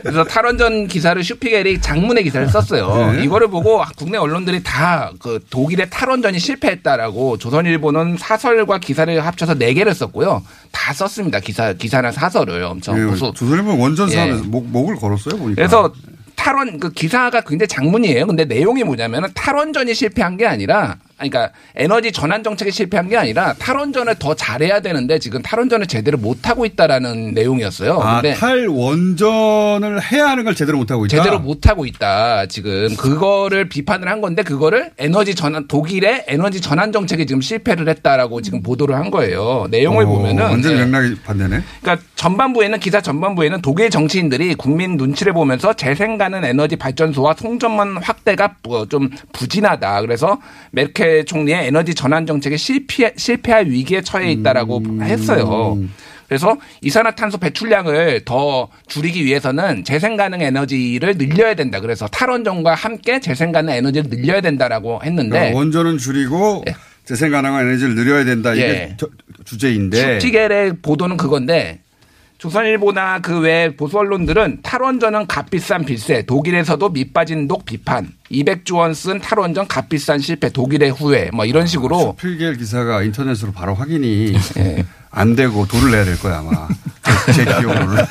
그래서 0.00 0.24
탈원전 0.24 0.86
기사를 0.86 1.22
슈피겔이 1.22 1.82
장문의 1.82 2.24
기사를 2.24 2.48
썼어요. 2.48 3.12
네. 3.12 3.24
이거를 3.24 3.48
보고 3.48 3.82
국내 3.96 4.16
언론들이 4.16 4.62
다 4.62 4.94
그 5.18 5.38
독일의 5.50 5.88
탈원전이 5.90 6.38
실패했다라고 6.38 7.38
조선일보는 7.38 8.16
사설과 8.18 8.78
기사를 8.78 9.24
합쳐서 9.24 9.54
네 9.54 9.72
개를 9.74 9.94
썼고요. 9.94 10.42
다 10.72 10.92
썼습니다. 10.92 11.40
기사 11.40 11.72
기사나 11.72 12.10
사설을 12.12 12.62
엄청. 12.64 12.96
예, 12.98 13.16
조선일보 13.16 13.78
원전 13.78 14.10
예. 14.10 14.14
사업에서 14.14 14.42
목, 14.44 14.66
목을 14.66 14.96
걸었어요, 14.96 15.36
보니까. 15.38 15.54
그래서 15.56 15.92
탈원 16.44 16.78
그 16.78 16.92
기사가 16.92 17.40
굉장히 17.40 17.68
장문이에요. 17.68 18.26
근데 18.26 18.44
내용이 18.44 18.84
뭐냐면은 18.84 19.30
탈원전이 19.32 19.94
실패한 19.94 20.36
게 20.36 20.46
아니라 20.46 20.98
그러니까 21.16 21.50
에너지 21.76 22.10
전환 22.12 22.42
정책이 22.42 22.70
실패한 22.70 23.08
게 23.08 23.16
아니라 23.16 23.54
탈원전을 23.54 24.16
더 24.18 24.34
잘해야 24.34 24.80
되는데 24.80 25.18
지금 25.18 25.42
탈원전을 25.42 25.86
제대로 25.86 26.18
못 26.18 26.48
하고 26.48 26.66
있다라는 26.66 27.34
내용이었어요. 27.34 27.98
아, 28.00 28.20
근데 28.20 28.34
탈원전을 28.34 30.02
해야 30.12 30.28
하는 30.28 30.44
걸 30.44 30.54
제대로 30.54 30.78
못 30.78 30.90
하고 30.90 31.06
있다? 31.06 31.16
제대로 31.16 31.38
못 31.38 31.66
하고 31.68 31.86
있다. 31.86 32.46
지금 32.46 32.94
그거를 32.96 33.68
비판을 33.68 34.08
한 34.08 34.20
건데 34.20 34.42
그거를 34.42 34.90
에너지 34.98 35.34
전환 35.34 35.68
독일의 35.68 36.24
에너지 36.28 36.60
전환 36.60 36.92
정책이 36.92 37.26
지금 37.26 37.40
실패를 37.40 37.88
했다라고 37.88 38.42
지금 38.42 38.62
보도를 38.62 38.96
한 38.96 39.10
거예요. 39.10 39.66
내용을 39.70 40.04
어, 40.04 40.08
보면은 40.08 40.42
완전 40.44 40.72
예. 40.72 40.84
맥락이 40.84 41.14
반대네. 41.24 41.60
그러니까 41.80 42.04
전반부에는 42.16 42.80
기사 42.80 43.00
전반부에는 43.00 43.62
독일 43.62 43.90
정치인들이 43.90 44.54
국민 44.54 44.96
눈치를 44.96 45.32
보면서 45.32 45.72
재생 45.74 46.18
가능 46.18 46.44
에너지 46.44 46.76
발전소와 46.76 47.34
송전망 47.38 47.96
확대가 48.02 48.54
부- 48.62 48.86
좀 48.88 49.10
부진하다. 49.32 50.00
그래서 50.02 50.38
메르켈 50.72 51.03
총리의 51.26 51.66
에너지 51.66 51.94
전환 51.94 52.26
정책이 52.26 52.56
실패 52.56 53.12
실패할 53.16 53.66
위기에 53.66 54.00
처해 54.02 54.30
있다라고 54.32 54.78
음. 54.78 55.02
했어요. 55.02 55.78
그래서 56.28 56.56
이산화탄소 56.80 57.38
배출량을 57.38 58.22
더 58.24 58.68
줄이기 58.86 59.24
위해서는 59.24 59.84
재생 59.84 60.16
가능 60.16 60.40
에너지를 60.40 61.16
늘려야 61.18 61.54
된다. 61.54 61.80
그래서 61.80 62.06
탈원전과 62.08 62.74
함께 62.74 63.20
재생 63.20 63.52
가능 63.52 63.74
에너지를 63.74 64.08
늘려야 64.10 64.40
된다라고 64.40 65.00
했는데 65.04 65.30
그러니까 65.38 65.58
원전은 65.58 65.98
줄이고 65.98 66.64
재생 67.04 67.30
가능한 67.30 67.68
에너지를 67.68 67.94
늘려야 67.94 68.24
된다. 68.24 68.54
이게 68.54 68.62
예. 68.62 68.94
저- 68.96 69.08
주제인데. 69.44 70.14
슈티겔의 70.20 70.76
보도는 70.80 71.18
그건데 71.18 71.80
조선일보나 72.38 73.20
그 73.20 73.40
외 73.40 73.74
보수 73.76 73.98
언론들은 73.98 74.60
탈원전은 74.62 75.26
값비싼 75.26 75.84
빌세, 75.84 76.22
독일에서도 76.26 76.88
밑빠진 76.90 77.48
독 77.48 77.64
비판, 77.64 78.08
200조 78.30 78.76
원 78.76 78.92
쓴 78.94 79.18
탈원전 79.20 79.66
값비싼 79.68 80.18
실패, 80.18 80.50
독일의 80.50 80.90
후회, 80.90 81.30
뭐 81.32 81.44
이런 81.44 81.66
식으로 81.66 82.14
필겔 82.18 82.56
기사가 82.56 83.02
인터넷으로 83.02 83.52
바로 83.52 83.74
확인이 83.74 84.34
안 85.10 85.36
되고 85.36 85.66
돈을 85.66 85.90
내야 85.92 86.04
될 86.04 86.18
거야 86.18 86.38
아마. 86.38 86.68
제 87.32 87.44
기억으로는. 87.44 88.04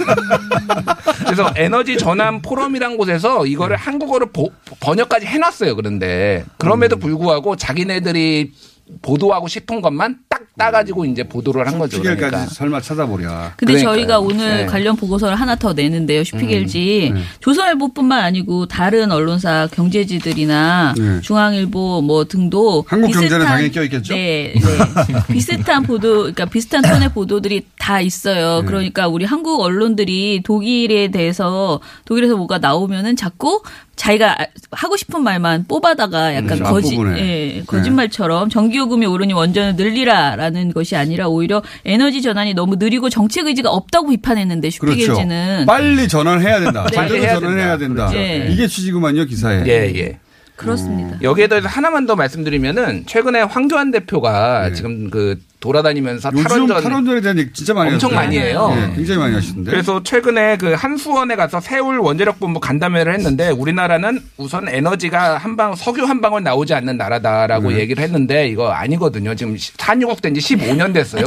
그래서 1.25 1.51
에너지 1.55 1.97
전환 1.97 2.41
포럼이란 2.41 2.95
곳에서 2.97 3.45
이거를 3.45 3.75
한국어로 3.75 4.27
보- 4.27 4.51
번역까지 4.79 5.25
해놨어요. 5.25 5.75
그런데 5.75 6.45
그럼에도 6.57 6.95
불구하고 6.97 7.55
자기네들이 7.57 8.53
보도하고 9.01 9.47
싶은 9.47 9.81
것만 9.81 10.17
딱 10.29 10.43
따가지고 10.57 11.05
이제 11.05 11.23
보도를 11.23 11.65
한 11.65 11.79
거죠. 11.79 12.01
그러니까. 12.01 12.45
설마 12.45 12.81
찾아보랴. 12.81 13.53
근데 13.57 13.73
그러니까요. 13.73 13.95
저희가 13.95 14.19
오늘 14.19 14.57
네. 14.57 14.65
관련 14.65 14.95
보고서를 14.95 15.35
하나 15.35 15.55
더 15.55 15.73
내는데요. 15.73 16.23
슈피겔지 16.23 17.09
음, 17.11 17.15
네. 17.15 17.21
조선일보뿐만 17.39 18.19
아니고 18.19 18.67
다른 18.67 19.11
언론사 19.11 19.67
경제지들이나 19.71 20.93
네. 20.97 21.21
중앙일보 21.21 22.01
뭐 22.01 22.25
등도 22.25 22.85
한국경제는 22.87 23.45
당연히 23.45 23.71
껴있겠죠? 23.71 24.13
네, 24.13 24.53
네. 24.53 25.13
비슷한 25.33 25.83
보도, 25.83 26.17
그러니까 26.19 26.45
비슷한 26.45 26.83
톤의 26.83 27.09
보도들이 27.13 27.65
다 27.79 27.99
있어요. 27.99 28.61
네. 28.61 28.67
그러니까 28.67 29.07
우리 29.07 29.25
한국 29.25 29.61
언론들이 29.61 30.41
독일에 30.43 31.07
대해서 31.09 31.79
독일에서 32.05 32.37
뭐가 32.37 32.59
나오면은 32.59 33.15
자꾸 33.15 33.63
자기가 33.95 34.37
하고 34.71 34.97
싶은 34.97 35.23
말만 35.23 35.65
뽑아다가 35.67 36.35
약간 36.35 36.57
음, 36.57 36.63
거짓. 36.63 36.99
예, 37.17 37.63
거짓말처럼 37.67 38.49
전기요금이 38.49 39.05
오르니 39.05 39.33
원전을 39.33 39.75
늘리라라는 39.75 40.73
것이 40.73 40.95
아니라 40.95 41.27
오히려 41.27 41.61
에너지 41.85 42.21
전환이 42.21 42.53
너무 42.53 42.75
느리고 42.77 43.09
정책 43.09 43.45
의지가 43.47 43.69
없다고 43.69 44.09
비판했는데 44.09 44.69
그렇죠. 44.79 44.99
슈피겔지는 44.99 45.65
빨리 45.67 46.07
전환해야 46.07 46.59
된다. 46.59 46.85
네. 46.89 46.95
빨리 46.95 47.09
빨리 47.09 47.21
해야 47.21 47.39
전환해야 47.39 47.77
된다. 47.77 48.07
그렇죠. 48.07 48.17
예. 48.19 48.47
이게 48.49 48.67
취지구만요 48.67 49.25
기사에. 49.25 49.63
예, 49.67 49.93
예. 49.95 50.19
그렇습니다. 50.55 51.17
여기에 51.21 51.47
대해서 51.47 51.67
하나만 51.67 52.05
더 52.05 52.15
말씀드리면은 52.15 53.05
최근에 53.05 53.41
황교안 53.41 53.91
대표가 53.91 54.71
지금 54.73 55.09
그 55.09 55.39
돌아다니면서 55.63 56.31
네. 56.31 56.43
탈원전 56.43 56.83
탈원전에 56.83 57.21
대한 57.21 57.37
얘기 57.39 57.53
진짜 57.53 57.73
많이 57.73 57.93
엄청 57.93 58.09
하시더라고요. 58.17 58.25
많이 58.25 58.37
해요. 58.37 58.87
네, 58.89 58.95
굉장히 58.97 59.19
많이 59.21 59.33
하시던데. 59.35 59.71
그래서 59.71 60.03
최근에 60.03 60.57
그 60.57 60.73
한수원에 60.73 61.37
가서 61.37 61.61
세울 61.61 61.99
원자력 61.99 62.37
본부 62.39 62.59
간담회를 62.59 63.13
했는데 63.13 63.49
우리나라는 63.49 64.21
우선 64.37 64.67
에너지가 64.67 65.37
한 65.37 65.53
방 65.53 65.75
석유 65.75 66.03
한 66.05 66.19
방울 66.19 66.41
나오지 66.41 66.73
않는 66.73 66.97
나라다라고 66.97 67.69
네. 67.69 67.79
얘기를 67.81 68.03
했는데 68.03 68.47
이거 68.47 68.71
아니거든요. 68.71 69.35
지금 69.35 69.55
산유국 69.77 70.19
된 70.21 70.33
지 70.33 70.39
15년 70.39 70.91
됐어요. 70.95 71.25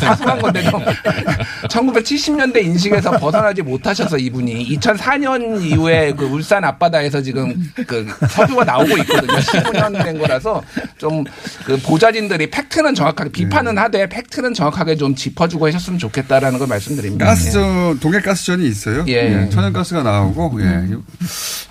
사소한 0.00 0.40
건데도 0.42 0.70
1970년대 1.68 2.64
인식에서 2.64 3.12
벗어나지 3.12 3.62
못하셔서 3.62 4.18
이분이 4.18 4.76
2004년 4.78 5.62
이후에 5.62 6.12
그 6.16 6.24
울산 6.24 6.64
앞바다에서 6.64 7.22
지금 7.22 7.54
그 7.86 8.06
석유가 8.28 8.64
나오고 8.64 8.96
있거든요. 8.98 9.38
15년 9.38 10.04
된 10.04 10.18
거라서 10.18 10.62
좀 10.98 11.24
그 11.64 11.76
보좌진들이 11.82 12.50
팩트는 12.50 12.94
정확하게 12.94 13.30
비판은 13.30 13.76
네. 13.78 13.82
하되 13.82 14.08
팩트는 14.08 14.54
정확하게 14.54 14.96
좀 14.96 15.14
짚어주고 15.14 15.66
하셨으면 15.68 15.98
좋겠다라는 15.98 16.58
걸 16.58 16.68
말씀드립니다. 16.68 17.26
가스전 17.26 18.00
동해 18.00 18.20
가스전이 18.20 18.66
있어요. 18.66 19.04
예. 19.08 19.44
예, 19.44 19.48
천연가스가 19.50 20.02
나오고 20.02 20.60
예. 20.62 20.84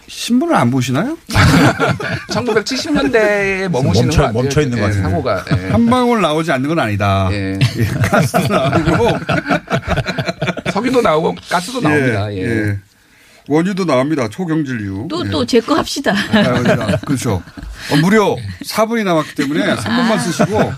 신문을 0.07 0.55
안 0.55 0.71
보시나요? 0.71 1.17
1970년대에 2.29 3.67
머무시는 3.69 4.09
멈춰-. 4.09 4.31
멈춰 4.33 4.61
있는 4.61 4.79
것 4.79 4.85
예, 4.85 4.89
같아요. 4.89 5.03
사고가. 5.09 5.45
예. 5.51 5.69
한 5.69 5.85
방울 5.89 6.21
나오지 6.21 6.51
않는 6.51 6.69
건 6.69 6.79
아니다. 6.79 7.29
예. 7.31 7.59
예, 7.77 7.83
가스도 7.85 8.47
나오고 8.53 9.17
석유도 10.73 11.01
나오고 11.01 11.35
가스도 11.49 11.81
나옵니다. 11.81 12.33
예. 12.33 12.37
예. 12.41 12.77
원유도 13.49 13.85
나옵니다. 13.85 14.27
초경질유. 14.27 15.07
또 15.09 15.25
예. 15.25 15.29
또 15.29 15.45
제 15.45 15.59
거 15.61 15.75
합시다. 15.75 16.13
아, 16.13 16.97
그렇죠. 17.05 17.41
어, 17.91 17.95
무려 18.01 18.35
4분이 18.65 19.03
남았기 19.05 19.35
때문에 19.35 19.75
3분만 19.75 20.19
쓰시고 20.19 20.73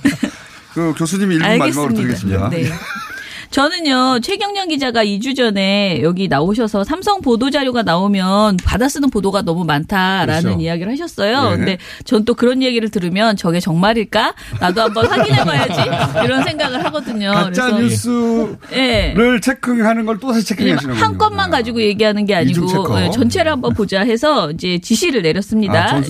그 0.80 0.94
교수님이 0.98 1.38
1분 1.40 1.58
마지막으로 1.58 1.94
드리겠습니다. 1.94 2.50
네. 2.50 2.72
저는요, 3.52 4.20
최경련 4.22 4.68
기자가 4.70 5.04
2주 5.04 5.36
전에 5.36 6.02
여기 6.04 6.28
나오셔서 6.28 6.84
삼성 6.84 7.20
보도 7.22 7.50
자료가 7.50 7.82
나오면 7.82 8.58
받아쓰는 8.64 9.10
보도가 9.10 9.42
너무 9.42 9.66
많다라는 9.66 10.42
그렇죠. 10.44 10.60
이야기를 10.62 10.92
하셨어요. 10.92 11.50
네. 11.52 11.56
근데 11.58 11.78
전 12.06 12.20
또 12.26 12.36
그런 12.36 12.62
얘기를 12.62 12.90
들으면 12.90 13.36
저게 13.38 13.60
정말일까? 13.60 14.36
나도 14.60 14.82
한번 14.82 15.08
확인해봐야지. 15.08 15.90
이런 16.26 16.44
생각을 16.44 16.84
하거든요. 16.86 17.32
가짜 17.32 17.72
그래서 17.72 17.80
뉴스를 17.82 18.58
예. 18.74 19.16
체크하는 19.42 20.06
걸 20.06 20.20
또 20.20 20.32
다시 20.34 20.46
체크하시는 20.46 20.94
한 20.96 21.18
건만 21.18 21.50
가지고 21.50 21.82
얘기하는 21.82 22.26
게 22.26 22.36
아니고. 22.36 22.68
예, 23.02 23.10
전체를 23.10 23.52
한번 23.54 23.74
보자 23.74 24.02
해서 24.02 24.52
이제 24.52 24.78
지시를 24.80 25.22
내렸습니다. 25.24 25.96
아. 25.96 25.98
예, 25.98 26.02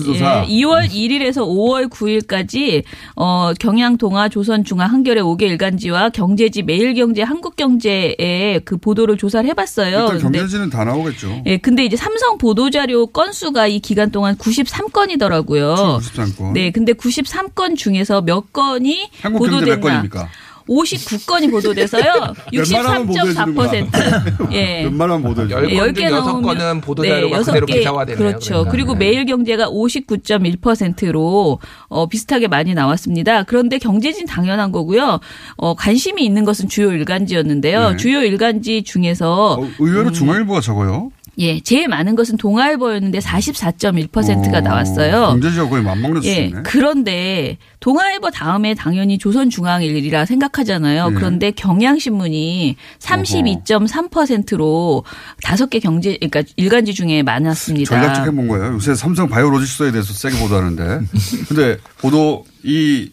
2월 0.48 0.88
1일에서 0.90 1.36
5월 1.46 1.88
9일까지 1.88 2.82
어, 3.16 3.52
경향 3.58 3.96
동아 3.96 4.28
조선 4.28 4.64
중앙 4.64 4.90
한겨레 4.92 5.20
5개 5.22 5.42
일간지와 5.44 6.10
경제지 6.10 6.64
매일경제 6.64 7.22
한국경제의 7.30 8.62
그 8.64 8.76
보도를 8.76 9.16
조사를 9.16 9.48
해봤어요. 9.50 9.88
일단 9.88 10.18
근데 10.18 10.38
경제지는 10.38 10.70
다 10.70 10.84
나오겠죠. 10.84 11.42
예, 11.46 11.58
근데 11.58 11.84
이제 11.84 11.96
삼성 11.96 12.38
보도자료 12.38 13.06
건수가 13.06 13.68
이 13.68 13.78
기간 13.78 14.10
동안 14.10 14.36
93건이더라고요. 14.36 16.00
93건. 16.00 16.52
네, 16.52 16.70
근데 16.70 16.92
93건 16.92 17.76
중에서 17.76 18.22
몇 18.22 18.52
건이 18.52 19.10
한국경제 19.22 19.30
몇 19.54 19.60
보도됐나? 19.76 19.80
건입니까? 19.80 20.28
59건이 20.70 21.50
보도돼서요. 21.50 22.34
웬만하면 22.54 23.06
보도해주는구나. 23.06 23.70
63.4%. 23.72 24.52
예. 24.52 24.84
웬만하면. 24.84 25.50
열건중 25.50 26.04
여섯 26.04 26.40
건은 26.40 26.80
보도 26.80 27.04
자료가 27.04 27.38
그대로 27.42 27.66
기사화되네요. 27.66 28.18
그렇죠. 28.18 28.48
그러니까. 28.50 28.70
그리고 28.70 28.94
매일경제가 28.94 29.68
59.1%로 29.68 31.58
어, 31.88 32.08
비슷하게 32.08 32.48
많이 32.48 32.72
나왔습니다. 32.74 33.42
그런데 33.42 33.78
경제진 33.78 34.26
당연한 34.26 34.70
거고요. 34.70 35.20
어, 35.56 35.74
관심이 35.74 36.24
있는 36.24 36.44
것은 36.44 36.68
주요 36.68 36.92
일간지였는데요. 36.92 37.90
네. 37.90 37.96
주요 37.96 38.22
일간지 38.22 38.82
중에서 38.84 39.58
의외로 39.78 40.12
중앙일보가 40.12 40.60
적어요. 40.60 41.10
예, 41.38 41.60
제일 41.60 41.88
많은 41.88 42.16
것은 42.16 42.36
동아일보였는데 42.36 43.18
44.1%가 43.18 44.58
어, 44.58 44.60
나왔어요. 44.60 45.26
경제지가 45.28 45.68
거의 45.68 45.82
맞먹는 45.82 46.24
예, 46.24 46.28
수준이네. 46.28 46.60
그런데 46.64 47.56
동아일보 47.80 48.30
다음에 48.30 48.74
당연히 48.74 49.16
조선중앙일이라 49.16 50.26
생각하잖아요. 50.26 51.10
네. 51.10 51.14
그런데 51.14 51.50
경향신문이 51.50 52.76
32.3%로 52.98 55.04
다섯 55.42 55.70
개 55.70 55.78
경제, 55.78 56.16
그러니까 56.16 56.42
일간지 56.56 56.92
중에 56.92 57.22
많았습니다. 57.22 57.88
전략적 57.88 58.26
해본 58.26 58.48
거예요. 58.48 58.74
요새 58.74 58.94
삼성 58.94 59.28
바이오로직스에 59.28 59.92
대해서 59.92 60.12
세게 60.12 60.38
보도하는데. 60.40 61.00
근데 61.48 61.78
보도, 61.98 62.44
이, 62.62 63.10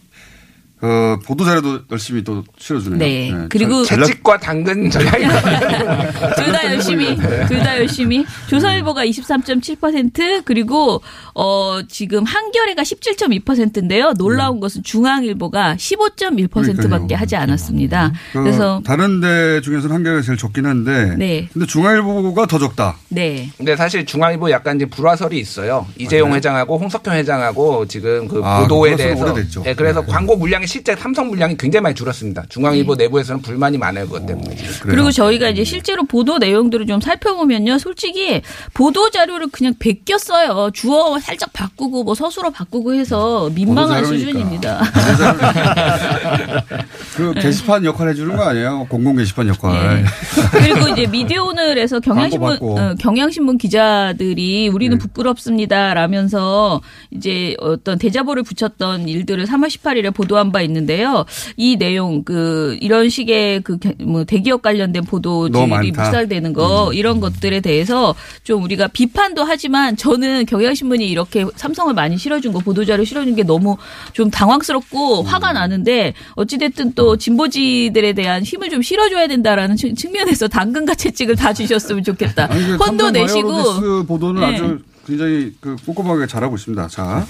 어, 0.80 1.18
보도자료도 1.26 1.80
열심히 1.92 2.24
또 2.24 2.44
실어주네요. 2.60 3.00
네. 3.00 3.46
그리고 3.50 3.84
채찍과 3.84 4.38
당근 4.40 4.90
전략이 4.92 5.24
둘 6.36 6.52
다 6.52 6.66
열심히, 6.72 7.16
둘 7.48 7.60
다 7.60 7.78
열심히. 7.78 8.26
조선일보가 8.48 9.04
23.7% 9.06 10.44
그리고 10.46 11.02
어 11.34 11.80
지금 11.88 12.24
한겨레가 12.24 12.84
17.2%인데요. 12.84 14.14
놀라운 14.14 14.60
것은 14.60 14.84
중앙일보가 14.84 15.76
15.1%밖에 15.78 16.74
그러니까요. 16.88 17.18
하지 17.18 17.36
않았습니다. 17.36 18.14
그 18.34 18.44
그래서 18.44 18.82
다른 18.86 19.20
데 19.20 19.62
중에서는 19.62 19.96
한겨레가 19.96 20.22
제일 20.22 20.38
적긴 20.38 20.66
한데. 20.66 21.16
네. 21.18 21.48
근데 21.52 21.66
중앙일보가 21.66 22.46
더 22.46 22.60
적다. 22.60 22.98
네. 23.10 23.50
근데 23.58 23.76
사실 23.76 24.06
중앙일보 24.06 24.52
약간 24.52 24.76
이제 24.76 24.86
불화설이 24.86 25.38
있어요. 25.40 25.88
이재용 25.98 26.34
회장하고 26.34 26.78
홍석현 26.78 27.16
회장하고 27.16 27.88
지금 27.88 28.28
그 28.28 28.42
아, 28.44 28.62
보도에 28.62 28.96
대해서. 28.96 29.24
오래됐죠. 29.24 29.64
네, 29.64 29.74
그래서 29.74 30.06
광고 30.06 30.36
물량이 30.36 30.67
실제 30.68 30.96
삼성 30.96 31.28
물량이 31.30 31.58
굉장히 31.58 31.82
많이 31.82 31.96
줄었습니다. 31.96 32.44
중앙일보 32.50 32.96
내부에서는 32.96 33.42
불만이 33.42 33.78
많아요, 33.78 34.06
그것 34.06 34.26
때문에. 34.26 34.56
그리고 34.82 35.12
저희가 35.12 35.50
이제 35.50 35.64
실제로 35.64 36.04
보도 36.04 36.38
내용들을 36.38 36.86
좀 36.86 37.02
살펴보면요. 37.02 37.80
솔직히 37.80 38.42
보도 38.74 39.10
자료를 39.10 39.48
그냥 39.52 39.74
베꼈어요. 39.80 40.72
주어 40.74 41.18
살짝 41.20 41.52
바꾸고 41.54 42.04
뭐 42.04 42.14
서술어 42.14 42.52
바꾸고 42.52 42.94
해서 42.94 43.50
민망한. 43.54 44.06
수준입니다. 44.06 44.82
그 47.18 47.34
네. 47.34 47.42
게시판 47.42 47.84
역할 47.84 48.10
해주는 48.10 48.36
거 48.36 48.44
아니에요? 48.44 48.86
공공 48.90 49.16
게시판 49.16 49.48
역할. 49.48 50.06
그리고 50.52 50.88
이제 50.90 51.08
미디어 51.08 51.46
오늘에서 51.46 52.00
경향신문. 52.00 52.58
어, 52.62 52.94
경향신문 53.00 53.58
기자들이 53.58 54.68
우리는 54.70 54.98
네. 54.98 55.02
부끄럽습니다라면서 55.04 56.82
이제 57.12 57.56
어떤 57.60 57.98
대자보를 57.98 58.44
붙였던 58.44 59.08
일들을 59.10 59.46
3월 59.46 59.68
18일에 59.68 60.14
보도한 60.14 60.52
바 60.52 60.62
있는데요. 60.62 61.26
이 61.58 61.76
내용 61.78 62.24
그 62.24 62.78
이런 62.82 63.10
식의 63.10 63.62
그 63.62 63.78
뭐 64.00 64.24
대기업 64.24 64.62
관련된 64.62 65.04
보도들이. 65.06 65.92
묵살되는 65.92 66.54
거 66.54 66.92
이런 66.94 67.20
것들에 67.20 67.62
대해서 67.62 68.14
좀 68.44 68.64
우리가 68.64 68.88
비판도 68.88 69.44
하지만 69.44 69.96
저는 69.96 70.46
경향신문이 70.46 71.08
이렇게 71.08 71.46
삼성을 71.56 71.94
많이 71.94 72.18
실어준 72.18 72.54
거 72.54 72.60
보도자료 72.60 73.04
실어준 73.04 73.36
게 73.36 73.44
너무 73.44 73.78
좀 74.14 74.30
당황스럽고 74.30 75.24
화가 75.24 75.54
나는데 75.54 76.14
어찌됐든 76.36 76.94
또 76.94 77.07
진보지들에 77.16 78.14
대한 78.14 78.44
힘을 78.44 78.70
좀 78.70 78.82
실어줘야 78.82 79.28
된다라는 79.28 79.76
측- 79.78 79.96
측면에서 79.96 80.48
당근과 80.48 80.96
채찍을 80.96 81.36
다 81.36 81.54
주셨으면 81.54 82.04
좋겠다. 82.04 82.48
아니, 82.52 82.64
그 82.66 82.76
혼도 82.76 83.06
삼성 83.06 83.12
내시고 83.14 84.04
보도는 84.06 84.42
네. 84.42 84.56
아주 84.56 84.80
굉장히 85.06 85.54
그 85.62 85.76
꼼꼼하게 85.86 86.28
잘하고 86.28 86.56
있습니다. 86.56 86.88
자. 86.90 87.26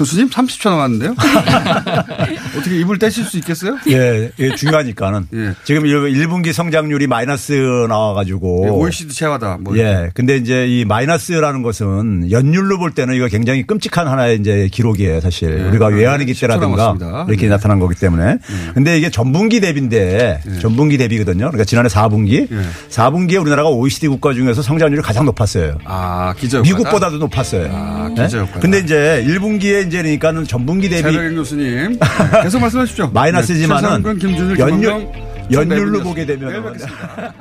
교수님 0.00 0.30
30초 0.30 0.70
남았는데요. 0.70 1.14
어떻게 2.56 2.80
입을 2.80 2.98
떼실 2.98 3.22
수 3.24 3.36
있겠어요? 3.36 3.76
예, 3.88 4.30
예, 4.38 4.54
중요하니까는. 4.54 5.26
예. 5.34 5.52
지금 5.64 5.82
1분기 5.82 6.54
성장률이 6.54 7.06
마이너스 7.06 7.52
나와가지고. 7.86 8.62
예, 8.64 8.70
OECD 8.70 9.12
최하다. 9.12 9.58
뭐 9.60 9.76
예. 9.76 10.10
근데 10.14 10.38
이제 10.38 10.66
이 10.66 10.86
마이너스라는 10.86 11.60
것은 11.60 12.30
연율로 12.30 12.78
볼 12.78 12.92
때는 12.92 13.14
이거 13.14 13.28
굉장히 13.28 13.66
끔찍한 13.66 14.08
하나의 14.08 14.38
이제 14.38 14.70
기록이에요, 14.72 15.20
사실. 15.20 15.66
우리가 15.68 15.88
외환위기 15.88 16.32
10초 16.32 16.40
때라든가 16.40 16.96
예. 16.98 17.24
이렇게 17.28 17.42
네. 17.42 17.48
나타난 17.48 17.78
거기 17.78 17.94
때문에. 17.94 18.38
근데 18.72 18.96
이게 18.96 19.10
전분기 19.10 19.60
대비인데 19.60 20.40
전분기 20.62 20.96
대비거든요. 20.96 21.40
그러니까 21.48 21.64
지난해 21.64 21.90
4분기. 21.90 22.48
4분기에 22.88 23.38
우리나라가 23.38 23.68
OECD 23.68 24.08
국가 24.08 24.32
중에서 24.32 24.62
성장률이 24.62 25.02
가장 25.02 25.26
높았어요. 25.26 25.76
아, 25.84 26.32
기저 26.38 26.62
미국보다도 26.62 27.18
높았어요. 27.18 27.68
아, 27.70 28.10
네? 28.16 28.24
기저 28.24 28.38
효과다. 28.38 28.60
근데 28.60 28.78
이제 28.78 29.22
1분기에 29.28 29.89
이제 29.90 30.02
그러니까는 30.02 30.44
전분기 30.44 30.88
대비 30.88 31.02
최백인 31.02 31.34
교수님 31.34 31.98
계속 32.42 32.60
말씀하십시오. 32.60 33.10
마이너스지만은 33.12 34.02
네, 34.04 34.14
김준일, 34.14 34.58
연율 34.60 35.08
연율로 35.50 35.98
총 35.98 36.04
보게 36.04 36.24
네. 36.24 36.36
되면 36.38 36.48
내일 36.52 36.62
뵙겠습니다. 36.62 37.34